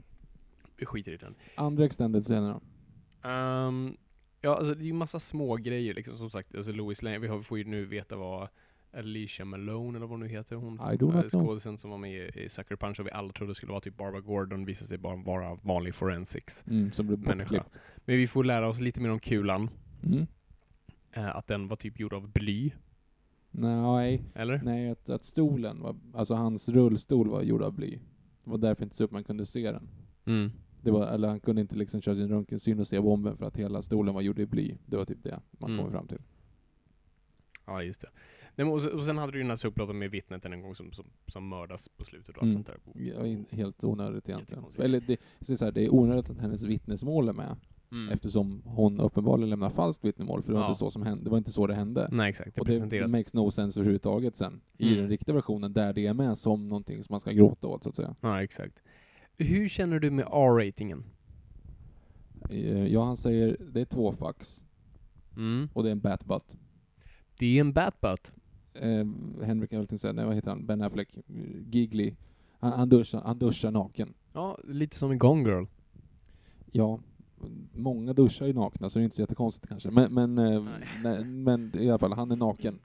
[0.78, 1.36] vi skiter i den.
[1.56, 2.62] Andra extended scener då?
[3.30, 3.98] Ehm,
[4.48, 6.18] ja, alltså det är ju massa små grejer liksom.
[6.18, 8.48] Som sagt, alltså Louis Lane, vi har, får ju nu veta vad
[8.94, 12.50] Alicia Malone, eller vad hon nu heter, hon eh, skådisen som var med i, i
[12.50, 15.56] Sucker Punch och vi alla trodde skulle vara typ Barbara Gordon, visade sig bara vara
[15.56, 16.64] vanlig forensics.
[16.68, 17.64] Mm, som blev Människa.
[18.06, 19.70] Men vi får lära oss lite mer om kulan.
[20.04, 20.28] Mm.
[21.12, 22.72] eh, att den var typ gjord av bly,
[23.52, 24.62] Nej, eller?
[24.64, 28.00] nej att, att stolen var, alltså hans rullstol var gjord av bly.
[28.44, 29.88] Det var därför inte Superman kunde se den.
[30.26, 30.52] Mm.
[30.88, 33.58] Det var, eller han kunde inte liksom köra sin röntgensyn och se bomben för att
[33.58, 34.76] hela stolen var gjord i bly.
[34.86, 35.84] Det var typ det man Mm.
[35.84, 36.18] kom fram till.
[37.66, 38.10] Ja, just det.
[38.56, 40.92] Nej, och, och sen hade du ju den här subplotten med vittnet en gång som,
[40.92, 42.64] som, som mördas på slutet och allt Mm.
[42.66, 43.04] sånt där.
[43.04, 44.64] Ja, helt onödigt egentligen.
[44.78, 47.56] Eller det, det, är så här, det är onödigt att hennes vittnesmål är med.
[47.92, 48.10] Mm.
[48.14, 50.68] Eftersom hon uppenbarligen lämnar falskt vittnesmål, för det var, Ja.
[50.70, 52.08] inte så som hände, det var inte så det hände.
[52.12, 52.56] Nej, exakt.
[52.56, 53.12] Det och det presenteras.
[53.12, 55.00] makes no sense överhuvudtaget sen, i Mm.
[55.00, 57.90] den riktiga versionen, där det är med som någonting som man ska gråta åt, så
[57.90, 58.16] att säga.
[58.22, 58.80] Ja, exakt.
[59.38, 61.04] Hur känner du med R-ratingen?
[62.50, 64.64] Eh, Ja, han säger, det är två fax,
[65.36, 65.70] Mm.
[65.74, 66.58] och det är en batbutt.
[67.40, 68.32] Det är en batbutt.
[68.74, 69.06] Eh,
[69.46, 71.18] Henrik Elting säger, nej vad heter han, Ben Affleck,
[71.72, 72.16] Giggly.
[72.60, 74.14] Han, han, duschar, han duschar naken.
[74.34, 75.66] Ja, lite som en Gone Girl.
[76.72, 77.00] Ja,
[77.74, 79.92] många duschar ju nakna, så det är inte så jättekonstigt kanske.
[79.92, 80.88] Men, men, eh, Nej.
[81.04, 82.80] nej, men i alla fall, han är naken.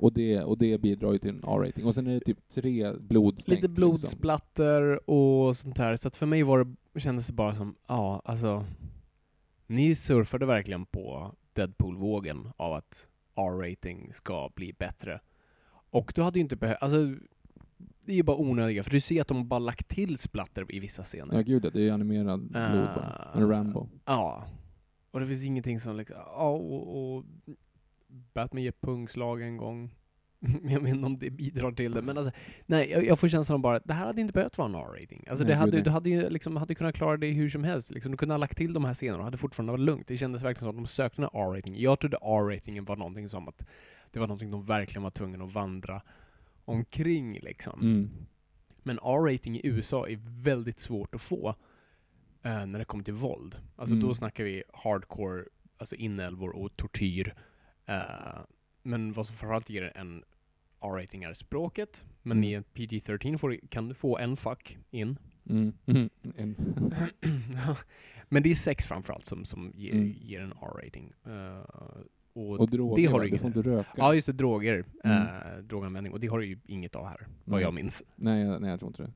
[0.00, 1.84] Och det, och det bidrar ju till en R-rating.
[1.86, 3.48] Och sen är det typ tre blodstänk.
[3.48, 3.74] Lite Liksom.
[3.74, 5.96] blodsplatter och sånt här.
[5.96, 8.64] Så att för mig var det, kändes det bara som, ja, alltså.
[9.66, 13.06] Ni surfade verkligen på Deadpool-vågen av att
[13.36, 15.20] R-rating ska bli bättre.
[15.90, 17.14] Och du hade ju inte behövt, alltså
[18.04, 20.78] det är ju bara onödiga, för du ser att de bara lagt till splatter i
[20.78, 21.34] vissa scener.
[21.34, 23.30] Ja, gud det är animerad blod bara.
[23.34, 23.38] Ah.
[23.38, 23.88] En Rambo.
[24.04, 24.44] Ja.
[25.10, 27.24] Och det finns ingenting som liksom, ja och, och
[28.34, 29.90] Batman ger pungslag en gång.
[30.62, 32.32] jag vet inte om det bidrar till det, men alltså,
[32.66, 35.24] nej, jag, jag får känslan bara att det här hade inte behövt vara en R-rating.
[35.30, 37.90] Alltså Nej, det hade, du hade ju liksom, hade kunnat klara det hur som helst.
[37.90, 40.06] Liksom, du kunde ha lagt till de här scenerna och hade fortfarande varit lugnt.
[40.08, 41.80] Det kändes verkligen som att de sökte en R-rating.
[41.80, 43.62] Jag trodde R-ratingen var någonting som att
[44.10, 46.02] det var någonting de verkligen var tvungna att vandra
[46.64, 47.80] omkring liksom.
[47.80, 48.10] Mm.
[48.82, 51.48] Men R-rating i USA är väldigt svårt att få
[52.42, 53.56] eh, när det kommer till våld.
[53.76, 54.08] Alltså Mm.
[54.08, 55.44] då snackar vi hardcore,
[55.76, 57.34] alltså inälvor och tortyr.
[57.88, 58.40] Eh,
[58.82, 60.24] men vad som framförallt ger en
[60.80, 62.04] R-rating är språket.
[62.22, 62.44] Men Mm.
[62.50, 65.18] i en PG-13 får, du- kan du få en fuck in.
[65.50, 65.72] Mm.
[65.86, 66.10] Mm.
[66.36, 66.54] En,
[68.28, 70.14] men det är sex framförallt som, som ger, Mm.
[70.20, 71.12] ger en R-rating.
[71.26, 71.62] Eh,
[72.32, 73.90] och, och droger, det har du du får inte röka.
[73.96, 74.84] Ja, just det, droger.
[75.04, 76.12] Eh, droganvändning.
[76.12, 78.02] Och det har du ju inget av här, vad jag minns.
[78.16, 79.12] Nej, nej, jag tror inte det.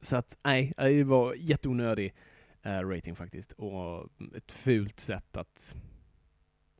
[0.00, 2.14] Så att, nej, det var jätteonödig
[2.62, 3.52] eh, rating faktiskt.
[3.52, 5.74] Och ett fult sätt att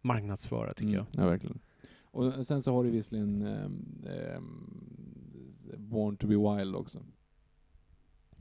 [0.04, 1.58] marknadsföra tycker Mm, ja, verkligen.
[2.04, 4.70] Och sen så har du visserligen ehm, ehm,
[5.78, 6.98] Born to be Wild också.
[6.98, 7.06] jag.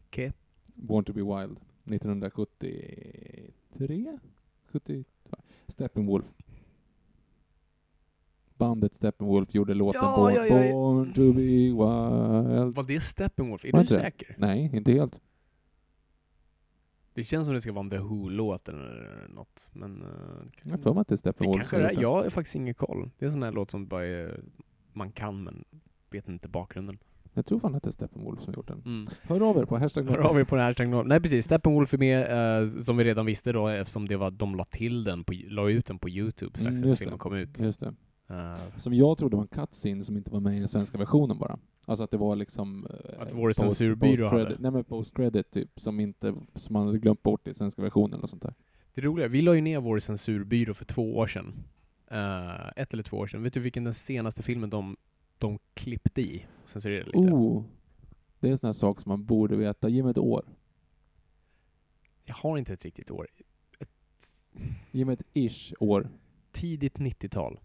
[0.08, 0.34] Okej.
[0.66, 1.60] Born to be Wild.
[1.86, 4.18] 1973?
[4.66, 5.06] 70?
[5.68, 6.26] Steppenwolf.
[8.58, 10.72] Bandet Steppenwolf gjorde låten Ja, Born, ja, ja.
[10.74, 12.76] Born to be Wild.
[12.76, 13.66] Var det Steppenwolf?
[13.66, 13.90] Är Var du det?
[14.02, 14.36] säker?
[14.38, 15.20] Nej, inte helt.
[17.14, 19.70] Det känns som det ska vara en The Who-låt eller något.
[19.74, 22.02] Men det Jag mig att det är det kanske det är.
[22.02, 23.10] Jag har faktiskt ingen koll.
[23.18, 24.40] Det är en sån här låt som bara är,
[24.94, 25.66] man kan men
[26.10, 26.98] vet inte bakgrunden.
[27.34, 28.82] Jag tror fan att det är Steppenwolf som har gjort den.
[28.86, 29.08] Mm.
[29.22, 31.08] Hör av er på hashtag Hör av er på hashtaggen.
[31.08, 34.56] Nej precis, Steppenwolf är med, eh, som vi redan visste då, eftersom det var, de
[34.56, 37.60] la till den, på, la ut den på Youtube strax Mm, efter filmen kom ut.
[37.60, 37.94] Just det.
[38.28, 41.38] Eh, Som jag trodde var en cutscene som inte var med i den svenska versionen
[41.38, 41.60] bara.
[41.86, 42.88] Alltså att det var liksom...
[42.90, 44.58] eh, Att vår post- censurbyrå hade.
[44.60, 48.30] Nej men post-credit typ, som inte, som man hade glömt bort i svenska versionen och
[48.30, 48.54] sånt där.
[48.94, 51.54] Det roliga, vi la ju ner vår censurbyrå för två år sedan.
[52.12, 53.44] Eh, ett eller två år sedan.
[53.44, 54.98] Vet du vilken den senaste filmen de,
[55.38, 56.46] de klippte i?
[56.66, 57.34] Censurerade lite.
[57.34, 57.64] Oh!
[58.40, 59.90] Det är en sån här sak som man borde veta.
[59.90, 60.46] Ge mig ett år.
[62.26, 63.28] Jag har inte ett riktigt år.
[64.92, 66.10] Ge mig ett ish år.
[66.52, 67.60] Tidigt 90-tal.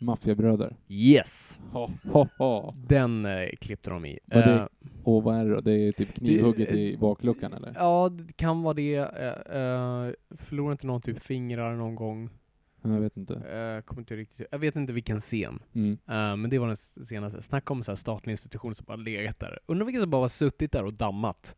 [0.00, 0.76] Maffiabröder.
[0.88, 1.58] Yes!
[1.72, 2.74] Ha, ha, ha.
[2.76, 4.18] Den eh, klippte de i.
[4.24, 4.66] Vad det- Eh,
[5.04, 5.60] Och vad är det då?
[5.60, 7.72] Det är typ knivhugget Det- i bakluckan eller?
[7.76, 8.98] ja, det kan vara det.
[8.98, 12.30] Uh, uh, förlorade inte någon typ fingrar någon gång?
[12.82, 13.34] Jag vet inte.
[13.34, 15.58] Eh, kommer inte riktigt, jag vet inte vilken scen.
[15.72, 15.92] Mm.
[15.92, 17.42] Eh, men det var den senaste.
[17.42, 19.58] Snacka om så här statlig institution som bara legat där.
[19.66, 21.56] Undrar vilka som bara har suttit där och dammat.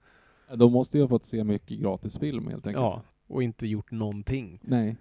[0.54, 2.82] De måste ju ha fått se mycket gratisfilm helt enkelt.
[2.82, 4.60] Ja, och inte gjort någonting.
[4.62, 4.96] Nej,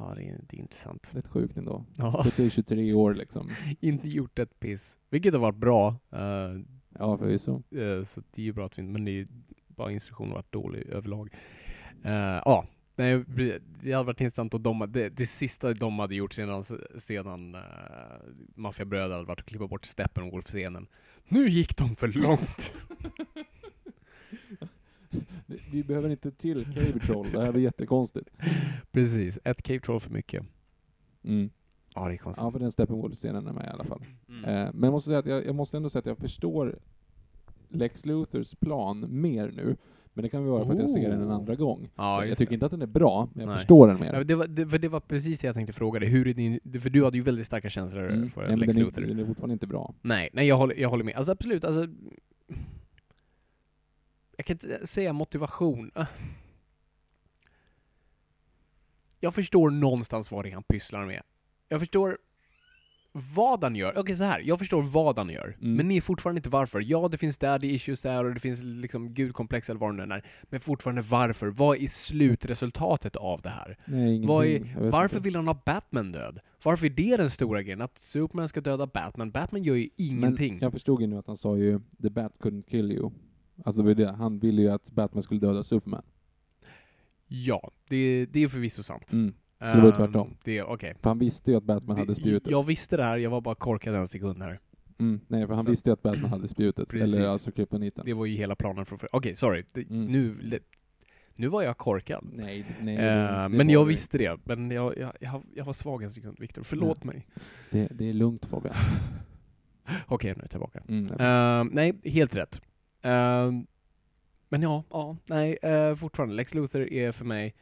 [0.00, 1.10] Ja, det är, är intressant.
[1.14, 1.84] rätt sjukt ändå.
[1.96, 3.50] Ja, Suttit i 23 år liksom.
[3.80, 4.98] inte gjort ett piss.
[5.10, 5.88] Vilket har varit bra.
[6.12, 6.60] eh,
[6.98, 7.62] Ja, förvisso.
[7.70, 9.26] eh, så det är ju bra att vi inte, men det är
[9.68, 11.34] bara instruktionen varit dålig överlag.
[12.04, 12.12] Eh,
[12.44, 13.24] Ja, nej,
[13.82, 16.64] det hade varit intressant att de, det, det sista de hade gjort sedan,
[16.96, 17.60] sedan uh,
[18.54, 20.86] Maffiabröder hade varit att klippa bort Steppenwolf-scenen.
[21.28, 22.72] Nu gick de för långt!
[25.72, 28.28] Vi behöver inte till Cave Troll, det här blir jättekonstigt.
[28.92, 30.42] Precis, ett Cave Troll för mycket.
[31.24, 31.50] Mm.
[31.94, 32.44] Ja, det är konstigt.
[32.44, 34.04] Ja, för den Steppenwolf-scenen är med i alla fall.
[34.28, 34.44] Mm.
[34.44, 36.78] Eh, men jag måste, säga att jag, jag måste ändå säga att jag förstår
[37.68, 39.76] Lex Luthers plan mer nu.
[40.14, 41.34] Men det kan ju vara för att jag ser den en Oh.
[41.34, 41.88] andra gång.
[41.96, 42.54] Ja, jag tycker det.
[42.54, 43.58] inte att den är bra, men jag Nej.
[43.58, 44.14] förstår den mer.
[44.14, 46.08] Ja, det, var, det, för det var precis det jag tänkte fråga dig.
[46.08, 48.30] Hur är din, för du hade ju väldigt starka känslor Mm.
[48.30, 49.04] för Nej, Lex den, är, Luthor.
[49.04, 49.94] inte- den är fortfarande inte bra.
[50.02, 51.14] Nej, nej jag håller, jag håller med.
[51.16, 51.86] Alltså absolut, alltså...
[54.38, 55.90] Jag kan inte säga motivation.
[59.20, 61.22] Jag förstår någonstans vad det är han pysslar med.
[61.68, 62.18] Jag förstår
[63.12, 63.98] vad han gör.
[63.98, 64.40] Okej, så här.
[64.40, 65.56] Jag förstår vad han gör.
[65.60, 65.74] Mm.
[65.74, 66.80] Men ni är fortfarande inte varför.
[66.80, 70.14] Ja, det finns daddy issues där och det finns liksom gudkomplex eller vad det nu
[70.14, 70.24] är.
[70.42, 71.46] Men fortfarande varför.
[71.46, 73.78] Vad är slutresultatet av det här?
[73.84, 74.26] Nej.
[74.26, 75.24] Vad är, varför inte.
[75.24, 76.40] vill han ha Batman död?
[76.62, 77.80] Varför är det den stora grejen?
[77.80, 79.30] Att Superman ska döda Batman?
[79.30, 80.52] Batman gör ju ingenting.
[80.52, 83.10] Men jag förstod ju nu att han sa ju ”The Bat couldn't kill you”.
[83.64, 86.02] Alltså det han ville ju att Batman skulle döda Superman.
[87.26, 89.12] Ja, det, det är förvisso sant.
[89.12, 89.34] Mm.
[89.58, 90.36] Så det var Ehm, tvärtom.
[90.44, 90.94] Det, okej.
[91.02, 92.50] För han visste ju att Batman hade Det- spjutet.
[92.50, 94.60] Jag visste det här, jag var bara korkad en sekund här.
[94.98, 96.94] Mm, nej, för han Så- visste ju att Batman hade spjutet.
[96.94, 98.04] Eller alltså kryptoniten.
[98.06, 99.64] Det var ju hela planen från Okej, sorry.
[99.72, 100.04] Det, Mm.
[100.12, 100.58] nu,
[101.38, 102.24] nu var jag korkad.
[102.32, 102.96] Nej, nej.
[102.96, 103.88] Eh, det- det men jag det.
[103.88, 104.38] visste det.
[104.44, 106.62] Men jag, jag, jag, var svag en sekund, Viktor.
[106.62, 107.26] Förlåt mig.
[107.70, 108.74] Det, det är lugnt Fabian.
[110.06, 110.82] Okej, nu är jag tillbaka.
[110.88, 112.60] Mm, Ehm, nej, helt rätt.
[113.02, 113.66] Ehm,
[114.48, 116.34] men ja, ja, nej, eh, fortfarande.
[116.34, 117.54] Lex Luthor är för mig...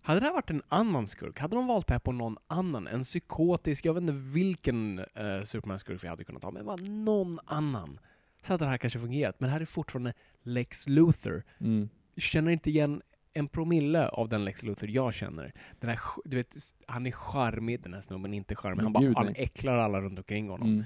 [0.00, 2.86] Hade det här varit en annan skurk, hade de valt det här på någon annan,
[2.86, 7.38] en psykotisk, jag vet inte vilken uh, Superman-skurk vi hade kunnat ha, men bara någon
[7.44, 7.98] annan,
[8.42, 9.40] så hade det här kanske fungerat.
[9.40, 11.42] Men det här är fortfarande Lex Luthor.
[11.58, 11.88] mm.
[12.16, 15.52] Känner inte igen en promille av den Lex Luthor jag känner.
[15.80, 18.82] Den här, du vet, han är charmig, den här snubben är inte charmig.
[18.82, 20.68] Han, bara, han äcklar alla runt omkring honom.
[20.68, 20.84] Mm.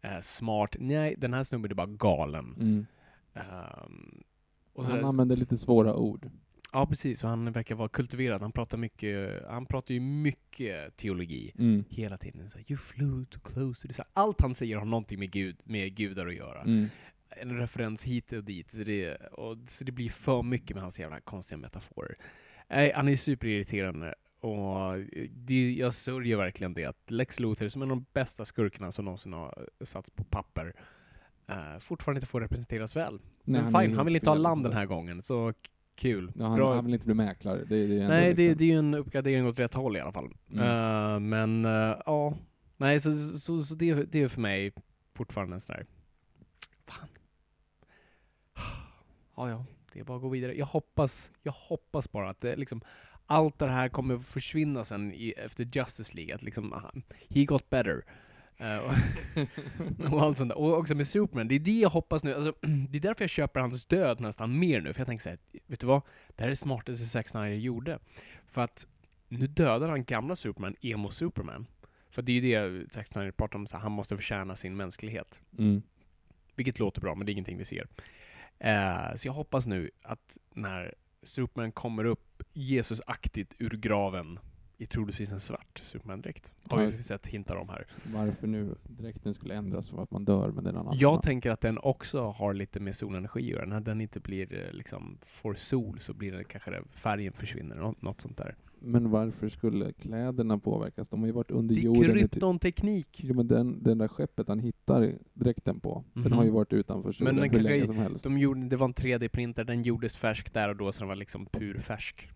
[0.00, 0.76] Eh, smart.
[0.78, 2.54] Nej, den här snubben är bara galen.
[2.60, 2.86] Mm.
[3.34, 6.30] Så Han där- använder lite svåra ord.
[6.72, 7.24] ja, precis.
[7.24, 8.42] Och han verkar vara kultiverad.
[8.42, 11.52] Han pratar mycket, han pratar ju mycket teologi.
[11.58, 11.84] Mm.
[11.88, 12.50] Hela tiden.
[12.50, 14.04] Så här, you flew too close to the sun.
[14.12, 16.62] Allt han säger har någonting med, Gud, med gudar att göra.
[16.62, 16.86] Mm.
[17.28, 18.72] En referens hit och dit.
[18.72, 22.16] Så det, och, så det blir för mycket med hans jävla konstiga metaforer.
[22.68, 24.14] Nej, han är superirriterande.
[24.40, 24.98] Och
[25.30, 28.92] det, jag sörjer verkligen det att Lex Luthor, som är en av de bästa skurkarna
[28.92, 30.74] som någonsin har satts på papper,
[31.50, 33.12] eh, fortfarande inte får representeras väl.
[33.12, 35.52] Nej, Men han fine, han vill inte ha land den här gången, så
[35.94, 36.32] kul.
[36.36, 36.74] Ja, han, Bra.
[36.74, 37.64] han vill inte bli mäklare.
[37.64, 38.58] Det, det är Nej, det, liksom.
[38.58, 40.34] det är ju en uppgradering åt rätt håll i alla fall.
[40.52, 40.64] Mm.
[40.64, 42.34] Eh, men eh, ja,
[42.76, 44.72] nej så, så, så det, det är för mig
[45.14, 45.86] fortfarande en sån där...
[46.86, 47.08] Fan.
[49.36, 50.58] Ja, ja, det är bara att gå vidare.
[50.58, 52.82] Jag hoppas, jag hoppas bara att det liksom
[53.26, 56.34] allt det här kommer att försvinna sen i, efter Justice League.
[56.34, 56.92] Att liksom, ah,
[57.28, 58.04] he got better.
[58.60, 58.92] Eh, och,
[60.12, 60.58] och allt sånt där.
[60.58, 62.34] Och också med Superman, det är det jag hoppas nu.
[62.34, 62.54] Alltså,
[62.88, 64.92] det är därför jag köper hans död nästan mer nu.
[64.92, 66.02] För jag tänker såhär, vet du vad?
[66.28, 67.98] Det här är det smartaste Zack Snyder gjorde.
[68.46, 68.86] För att
[69.28, 71.66] nu dödar han gamla Superman, emo Superman.
[72.10, 74.76] För det är ju det Zack Snyder pratar om, så här, han måste förtjäna sin
[74.76, 75.40] mänsklighet.
[75.58, 75.82] Mm.
[76.54, 77.86] Vilket låter bra, men det är ingenting vi ser.
[78.58, 84.38] Eh, så jag hoppas nu att när Superman kommer upp Jesusaktigt ur graven
[84.80, 86.52] i troligtvis en svart Superman-dräkt.
[86.68, 87.86] Har Ja, vi sett hintar om här.
[88.14, 91.22] Varför nu dräkten skulle ändras för att man dör, men det är en annan Jag
[91.22, 93.66] tänker att den också har lite med solenergi att göra.
[93.66, 97.76] När den inte blir eh, liksom, får sol så blir det kanske det, färgen försvinner,
[97.76, 98.56] något, något sånt där.
[98.82, 101.08] Men varför skulle kläderna påverkas?
[101.08, 102.02] De har ju varit under Det är jorden.
[102.04, 103.20] typ- kryptonteknik.
[103.22, 106.32] Jo, men den, den där skeppet han hittar dräkten på, den Mhm.
[106.32, 108.24] har ju varit utanför solen den hur länge som helst.
[108.24, 111.16] De gjorde, det var en 3D-printer, den gjordes färsk där och då, så den var
[111.16, 112.28] liksom purfärsk.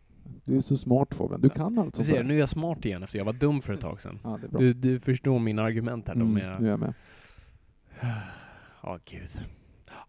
[0.44, 2.22] Du är så smart Fabian, du kan allt sånt ser, där.
[2.22, 4.18] nu är jag smart igen efter jag var dum för ett tag sedan.
[4.24, 4.38] Ja.
[4.58, 6.58] Du, du förstår mina argument här, mm, är...
[6.60, 6.94] nu är jag med.
[8.82, 9.28] Ja, gud.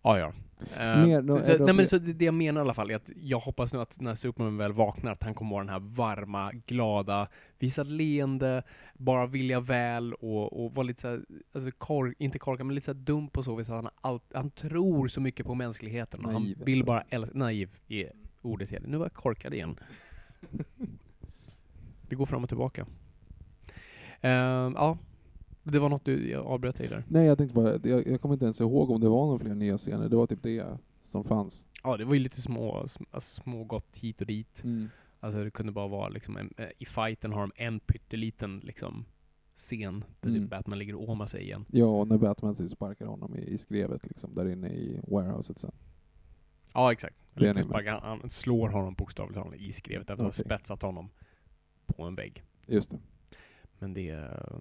[0.02, 0.34] Ja, ja.
[0.78, 2.64] Eh, Mer då- så, är det nej, men fler- så det, det jag menar i
[2.64, 5.52] alla fall är att jag hoppas nu att när Superman väl vaknar att han kommer
[5.52, 7.28] vara den här varma, glada,
[7.60, 8.64] visa leende,
[8.94, 11.22] bara vilja väl och, och vara lite såhär,
[11.54, 14.50] alltså kork, inte korkad, men lite såhär dum på så vis att han, allt, han
[14.50, 16.86] tror så mycket på mänskligheten och Naiv, han vill alltså.
[16.86, 18.12] bara älska, naiv är
[18.42, 18.84] ordet igen.
[18.88, 19.80] Nu var jag korkad igen.
[22.10, 22.86] Det går fram och tillbaka.
[24.22, 24.32] Eh,
[24.76, 24.98] ja,
[25.64, 27.04] det var något du, avbröt dig där.
[27.08, 29.56] Nej, jag tänkte bara, jag, jag kommer inte ens ihåg om det var några fler
[29.56, 31.66] nya scener, det var typ det som fanns.
[31.84, 34.64] Ja, det var ju lite små, sm- alltså, smågott hit och dit.
[34.64, 34.90] Mm.
[35.20, 39.06] Alltså det kunde bara vara liksom, en, eh, i fighten har de en pytteliten liksom
[39.56, 40.42] scen där Mm.
[40.42, 41.66] typ Batman ligger och åmar sig igen.
[41.72, 45.60] Ja, och när Batman typ sparkar honom i, i skrevet liksom, där inne i warehouset
[45.60, 45.72] sen.
[46.74, 47.16] Ja, exakt.
[47.36, 50.46] Lite spark- han, han slår honom bokstavligt talat i skrevet efter att ha Okej.
[50.46, 51.10] spetsat honom
[51.86, 52.44] på en vägg.
[52.68, 52.98] Just det.
[53.80, 54.60] Men det, är-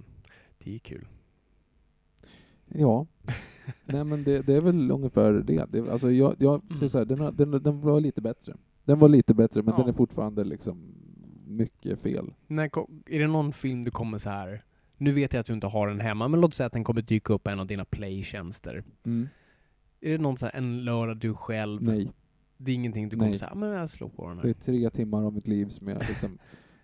[0.58, 1.06] det är kul.
[2.68, 3.06] Ja.
[3.84, 5.66] Nej men det, det är väl ungefär det.
[5.70, 6.76] det alltså jag, jag Mm.
[6.76, 8.56] säger så här, den, har- den, den var lite bättre.
[8.84, 9.80] Den var lite bättre, men Ja.
[9.80, 10.94] den är fortfarande liksom
[11.46, 12.34] mycket fel.
[12.46, 12.70] När,
[13.06, 14.64] är det någon film du kommer så här
[14.96, 17.02] nu vet jag att du inte har den hemma, men låt säga att den kommer
[17.02, 18.84] dyka upp på en av dina playtjänster.
[19.04, 19.28] Mm.
[20.00, 21.82] Är det någon så här, en lördag du själv?
[21.82, 22.10] Nej.
[22.64, 24.54] Det är ingenting du kommer säga, "Ah, men jag slår på den Det är här.
[24.54, 26.38] tre timmar av mitt liv som jag liksom...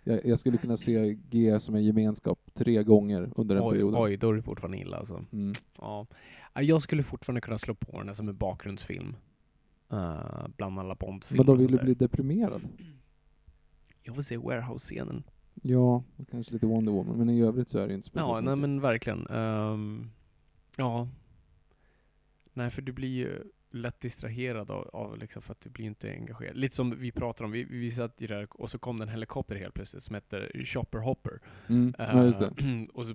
[0.04, 4.02] Jag, jag skulle kunna se G som en gemenskap tre gånger under den Oj, perioden.
[4.02, 5.24] oj, då är det fortfarande illa alltså.
[5.32, 5.52] Mm.
[5.78, 6.06] Ja.
[6.54, 9.16] Ja, Jag skulle fortfarande kunna slå på den här som en bakgrundsfilm.
[9.92, 11.38] Uh, bland alla Bond-filmer.
[11.44, 12.62] Men då och vill du bli deprimerad?
[14.02, 15.22] Jag vill se Warehouse-scenen.
[15.62, 18.40] Ja, och kanske lite Wonder Woman, men i övrigt så är det inte speciellt Ja,
[18.40, 18.58] nej mycket.
[18.70, 19.26] men verkligen.
[19.26, 20.10] Ehm,
[20.76, 21.08] ja.
[22.52, 26.10] Nej, för du blir ju lätt distraherad av, av liksom för att du blir inte
[26.12, 26.56] engagerad.
[26.56, 29.08] Lite som vi pratar om, vi, vi satt ju där och så kom det en
[29.08, 31.40] helikopter helt plötsligt som heter Chopper Hopper.
[31.68, 31.94] Mm.
[31.98, 32.46] Ja, just det.
[32.46, 33.14] Eh, och så,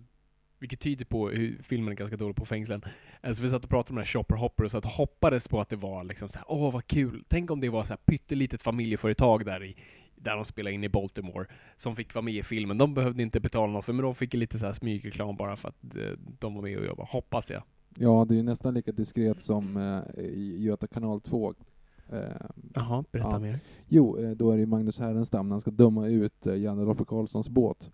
[0.60, 2.82] vilket tyder på hur filmen är ganska dålig på fängslen.
[3.22, 5.47] Eh, Så vi satt och pratade om den här Chopper Hopper och satt och hoppades
[5.47, 7.24] på att det var liksom så här, åh vad kul.
[7.28, 9.76] Tänk om det var så här pyttelitet familjeföretag där i
[10.16, 11.47] där de spelade in i Baltimore,
[11.78, 12.78] som fick vara med i filmen.
[12.78, 15.70] De behövde inte betala något för men de fick lite så här smygreklam bara för
[15.70, 17.64] att eh, de var med och jobbade, hoppas jag.
[17.97, 21.53] Ja, det är ju nästan lika diskret som eh, i Göta kanal 2.
[22.09, 22.19] Eh,
[22.73, 23.39] Jaha, berätta Ja.
[23.39, 23.59] mer.
[23.87, 26.85] jo, eh, då är det ju Magnus Härenstam när han ska döma ut eh, Janne
[26.85, 27.91] Loffe Karlssons båt.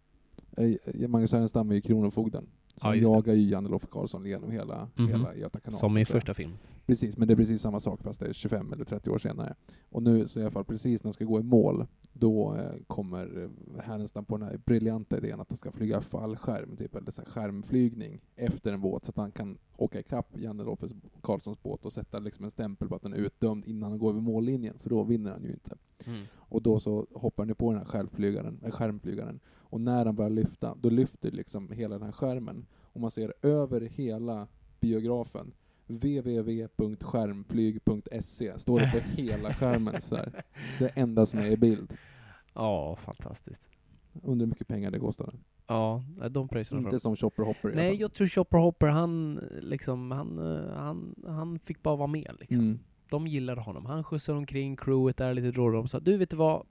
[0.57, 2.47] Eh, Magnus Härenstam är ju kronofogden.
[2.75, 5.07] Så Ja, jagar ju Janne Loffe Karlsson genom hela, Mhm.
[5.07, 5.79] hela Göta kanal.
[5.79, 6.51] Som i första film.
[6.85, 9.55] Precis, men det är precis samma sak fast det är 25 eller 30 år senare.
[9.89, 12.71] Och nu så i alla fall precis när han ska gå i mål, då eh,
[12.87, 17.11] kommer eh, Härenstam på den här briljanta idén att han ska flyga fallskärm, typ, eller
[17.11, 20.91] så skärmflygning efter en båt så att han kan åka ikapp Janne Loffes
[21.21, 24.09] Karlssons båt och sätta liksom en stämpel på att den är utdömd innan han går
[24.09, 25.75] över mållinjen, för då vinner han ju inte.
[26.05, 26.23] Mm.
[26.35, 29.39] Och då så hoppar han på den här skärmflygaren, äh, skärmflygaren,
[29.71, 32.65] och när han börjar lyfta, då lyfter liksom hela den här skärmen.
[32.93, 34.47] Och man ser över hela
[34.79, 35.51] biografen
[35.87, 40.43] www.skärmflyg.se står det på hela skärmen så här.
[40.79, 41.93] Det enda som är i bild.
[42.53, 43.69] Ja, fantastiskt.
[44.23, 45.33] Undrar hur mycket pengar det kostar.
[45.67, 50.37] Ja, de pröjsarna Inte som Chopper Hopper Nej, jag tror Chopper Hopper, han liksom, han,
[50.75, 52.59] han, han fick bara vara med liksom.
[52.59, 52.79] Mm.
[53.09, 53.85] De gillade honom.
[53.85, 55.69] Han skjutsade omkring crewet där lite då.
[55.69, 56.65] De sa, du vet du vad?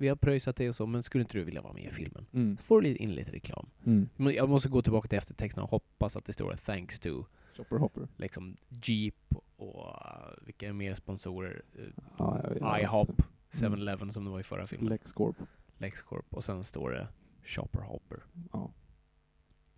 [0.00, 2.26] Vi har pröjsat det och så, men skulle inte du vilja vara med i filmen?
[2.32, 2.56] Mm.
[2.56, 3.66] Så får du in lite reklam.
[3.86, 4.08] Mm.
[4.16, 7.24] Jag måste gå tillbaka till eftertexterna och hoppas att det står thanks to
[7.56, 8.08] Chopper Hopper.
[8.16, 9.14] liksom Jeep
[9.56, 11.62] och uh, vilka är mer sponsorer?
[12.18, 12.82] Ja, jag.
[12.82, 13.22] IHOP,
[13.52, 14.88] 7-Eleven som det var i förra filmen.
[14.88, 15.36] LexCorp.
[15.78, 16.26] LexCorp.
[16.34, 17.08] Och sen står det
[17.44, 18.18] Chopper Hopper.
[18.52, 18.70] Ja.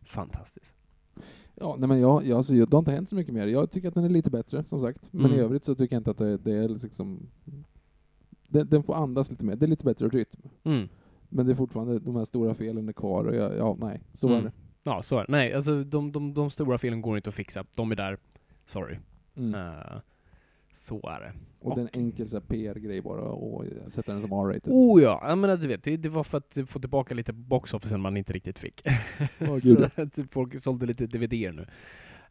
[0.02, 0.74] Fantastiskt.
[1.54, 3.46] Ja, nej men jag, jag, alltså, det har inte hänt så mycket mer.
[3.46, 5.12] Jag tycker att den är lite bättre, som sagt.
[5.12, 5.38] Men Mm.
[5.38, 7.26] i övrigt så tycker jag inte att det, det är liksom...
[8.50, 9.56] Den, den får andas lite mer.
[9.56, 10.40] Det är lite bättre rytm.
[10.64, 10.88] Mm.
[11.28, 14.26] Men det är fortfarande, de här stora felen är kvar och jag, ja, nej, så
[14.28, 14.44] är Mm.
[14.44, 14.52] det.
[14.82, 15.32] Ja, så är det.
[15.32, 17.64] Nej, alltså de, de, de stora felen går inte att fixa.
[17.76, 18.18] De är där.
[18.66, 18.96] Sorry.
[19.36, 19.54] Mm.
[19.54, 19.98] Eh,
[20.74, 21.32] så är det.
[21.60, 24.72] Och det är en enkel PR-grej bara och sätta den som R-rated.
[24.72, 27.74] Oh ja, jag menar du vet, det, det var för att få tillbaka lite box
[27.74, 28.82] officen man inte riktigt fick.
[29.40, 31.66] Åh, så att folk sålde lite dvd nu.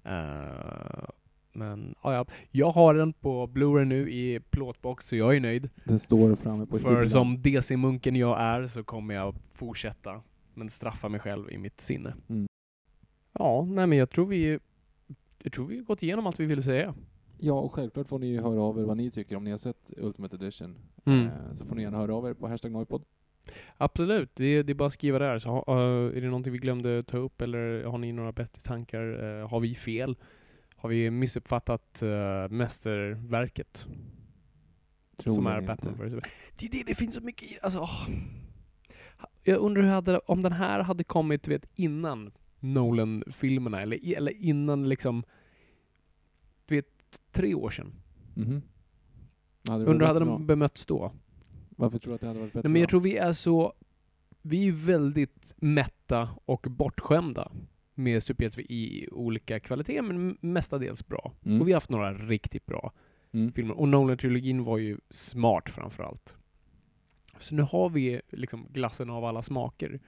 [0.03, 1.09] Eh,
[1.53, 5.69] men ja, ja, jag har den på Blu-ray nu i plåtbox, så jag är nöjd.
[5.83, 7.09] Den står framme på För hyllan.
[7.09, 10.21] som DC-munken jag är så kommer jag fortsätta,
[10.53, 12.13] men straffa mig själv i mitt sinne.
[12.29, 12.47] Mm.
[13.33, 14.59] Ja, nej men jag tror vi
[15.43, 16.93] jag tror vi gått igenom allt vi ville säga.
[17.37, 19.57] Ja, och självklart får ni ju höra av er vad ni tycker om ni har
[19.57, 20.75] sett Ultimate Edition.
[21.05, 21.25] Mm.
[21.25, 23.03] Eh, så får ni gärna höra av er på hashtag Noipod.
[23.77, 25.39] Absolut, det är, det är bara att skriva där.
[25.39, 29.39] Så, eh, är det någonting vi glömde ta upp eller har ni några bättre tankar?
[29.41, 30.15] Eh, har vi fel?
[30.81, 33.87] Har vi missuppfattat uh, mästerverket?
[35.23, 35.67] som Troligen är.
[35.67, 36.23] Batman vs.
[36.57, 38.07] Det, det, det finns så mycket i alltså, åh.
[39.43, 44.89] Jag undrar hur hade, om den här hade kommit vet, innan Nolan-filmerna eller, eller innan
[44.89, 45.23] liksom,
[46.65, 47.93] du vet, tre år sedan.
[48.35, 48.61] Mhm.
[49.67, 50.37] Hade det Undrar hade de då?
[50.37, 51.11] bemötts då?
[51.69, 52.91] Varför tror du att det hade varit bättre Nej, men jag då?
[52.91, 53.73] tror vi är så...
[54.41, 57.51] Vi är väldigt mätta och bortskämda
[57.99, 61.33] med superhjältar i olika kvaliteter, men mestadels bra.
[61.45, 61.61] Mm.
[61.61, 62.93] Och vi har haft några riktigt bra
[63.33, 63.51] Mm.
[63.51, 63.79] filmer.
[63.79, 66.35] Och Nolan-trilogin var ju smart framför allt.
[67.37, 69.99] Så nu har vi liksom glassen av alla smaker.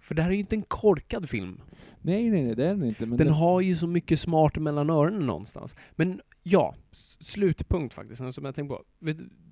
[0.00, 1.60] För det här är ju inte en korkad film.
[2.00, 3.06] Nej, nej, nej, det är den inte.
[3.06, 5.76] Den det- har ju så mycket smart mellan öronen någonstans.
[5.92, 6.74] Men ja,
[7.20, 8.84] slutpunkt faktiskt, som jag tänkte på.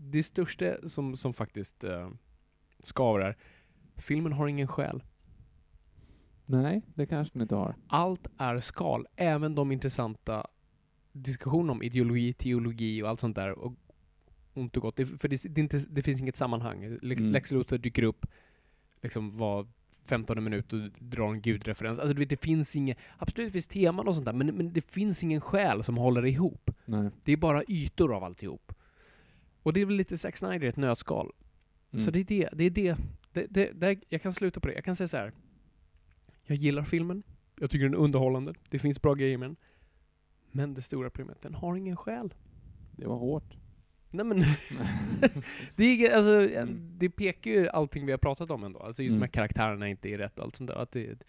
[0.00, 2.10] Det största som, som faktiskt uh,
[2.78, 3.36] skaver är,
[3.96, 5.02] filmen har ingen själ.
[6.46, 7.74] Nej, det kanske den inte har.
[7.86, 10.46] Allt är skal, även de intressanta
[11.12, 13.50] diskussionerna om ideologi, teologi och allt sånt där.
[13.58, 13.72] Och
[14.54, 14.96] ont och gott.
[14.96, 16.98] Det, för det, det, inte, det finns inget sammanhang.
[17.02, 17.32] Le- Mm.
[17.32, 18.26] Lex Luthor dyker upp,
[19.02, 19.66] liksom var
[20.04, 21.98] 15 minut och drar en gudreferens.
[21.98, 24.72] Alltså du vet, det finns inget, absolut det finns teman och sånt där, men, men
[24.72, 26.70] det finns ingen själ som håller ihop.
[26.84, 27.10] Nej.
[27.24, 28.72] Det är bara ytor av alltihop.
[29.62, 31.32] Och det är väl lite Zack Snyder i ett nötskal.
[31.92, 32.04] Mm.
[32.04, 32.96] Så det är det, det är det.
[33.32, 34.74] det, det, det jag kan sluta på det.
[34.74, 35.32] Jag kan säga så här.
[36.46, 37.22] Jag gillar filmen.
[37.60, 38.54] Jag tycker den är underhållande.
[38.68, 39.56] Det finns bra grejer med den.
[40.50, 42.34] Men det stora problemet, den har ingen själ.
[42.92, 43.56] Det var hårt.
[44.10, 44.38] Nej men,
[45.76, 46.98] det, är, alltså, Mm.
[46.98, 48.78] det pekar ju allting vi har pratat om ändå.
[48.78, 49.20] Alltså just Mm.
[49.20, 50.76] med att karaktärerna inte är rätt och allt sånt där.
[50.76, 51.22] Att det,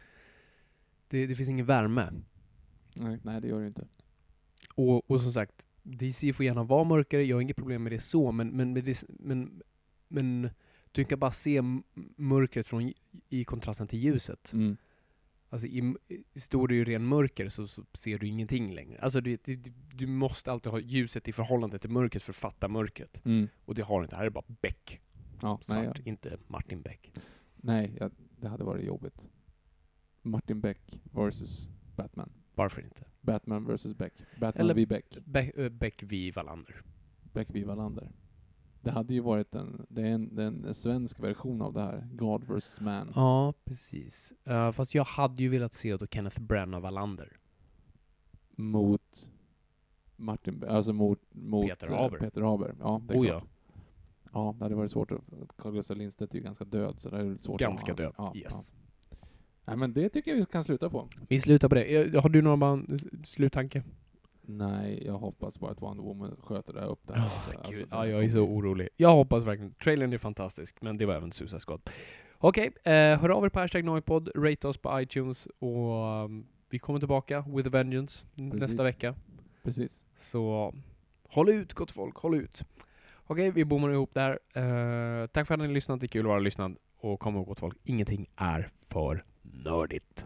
[1.08, 2.10] det, det finns ingen värme.
[2.96, 3.88] Nej, nej, det gör det inte.
[4.76, 8.00] Och, och som sagt, DC får gärna vara mörkare, jag har inget problem med det
[8.00, 9.62] så, men, men, men, men,
[10.08, 10.50] men
[10.92, 11.62] du kan bara se
[12.16, 12.94] mörkret från,
[13.30, 14.54] i kontrasten till ljuset.
[14.54, 14.78] Mm.
[15.54, 15.96] Alltså i,
[16.34, 19.00] i står det ju ren mörker så, så ser du ingenting längre.
[19.02, 19.56] Alltså det, det,
[19.94, 23.26] du måste alltid ha ljuset i förhållande till mörkret för att fatta mörkret.
[23.26, 23.48] Mm.
[23.66, 25.02] Och det har du inte, här är bara Beck.
[25.42, 26.02] Ja, Svart, nej, ja.
[26.06, 27.12] inte Martin Beck.
[27.56, 29.22] nej ja, det hade varit jobbigt.
[30.22, 32.32] Martin Beck versus Batman.
[32.56, 33.06] Varför inte?
[33.22, 34.14] Batman versus Beck.
[34.40, 35.18] Batman Eller- v Beck.
[35.26, 36.82] Be- äh, Beck v Wallander.
[37.34, 38.12] Beck v Wallander.
[38.84, 41.82] Det hade ju varit en, det är en, det är en svensk version av det
[41.82, 42.08] här.
[42.12, 43.12] God versus Man.
[43.16, 44.34] Ja, precis.
[44.50, 47.38] Uh, fast jag hade ju velat se då Kenneth Branagh Wallander.
[48.56, 49.30] Mot
[50.16, 52.18] Martin, alltså mot, mot Peter eh, Haber.
[52.18, 52.76] Peter Haber.
[52.80, 53.44] Ja, det är Oh, klart.
[54.34, 55.22] Ja, det hade varit svårt att...
[55.58, 58.14] Carl Gustaf Lindstedt är ju ganska död, så det är svårt Ganska att död.
[58.18, 58.72] Ja, yes.
[59.10, 59.18] ja.
[59.66, 61.10] Nej, men det tycker jag vi kan sluta på.
[61.28, 62.16] Vi slutar på det.
[62.16, 63.84] Eh, Har du någon sluttanke?
[64.46, 67.28] Nej, jag hoppas bara att Wonder Woman sköter det här upp det här.
[67.28, 68.90] Oh, alltså, alltså, ja, jag är så orolig.
[68.98, 69.74] Jag hoppas verkligen.
[69.74, 71.82] Trailern är fantastisk, men det var även Suicide Squad.
[72.38, 76.80] Okej, eh, hör av er på hashtag Noipod, rate oss på iTunes och um, vi
[76.80, 78.60] kommer tillbaka with a vengeance Precis.
[78.60, 79.16] nästa vecka.
[79.64, 80.04] Precis.
[80.18, 80.74] Så
[81.30, 82.64] håll ut gott folk, håll ut.
[83.26, 84.40] Okej, vi bommar ihop där.
[84.54, 86.78] Eh, tack för att ni har lyssnat, det är kul att vara lyssnad.
[86.98, 90.26] Och kom ihåg gott folk, ingenting är för nördigt.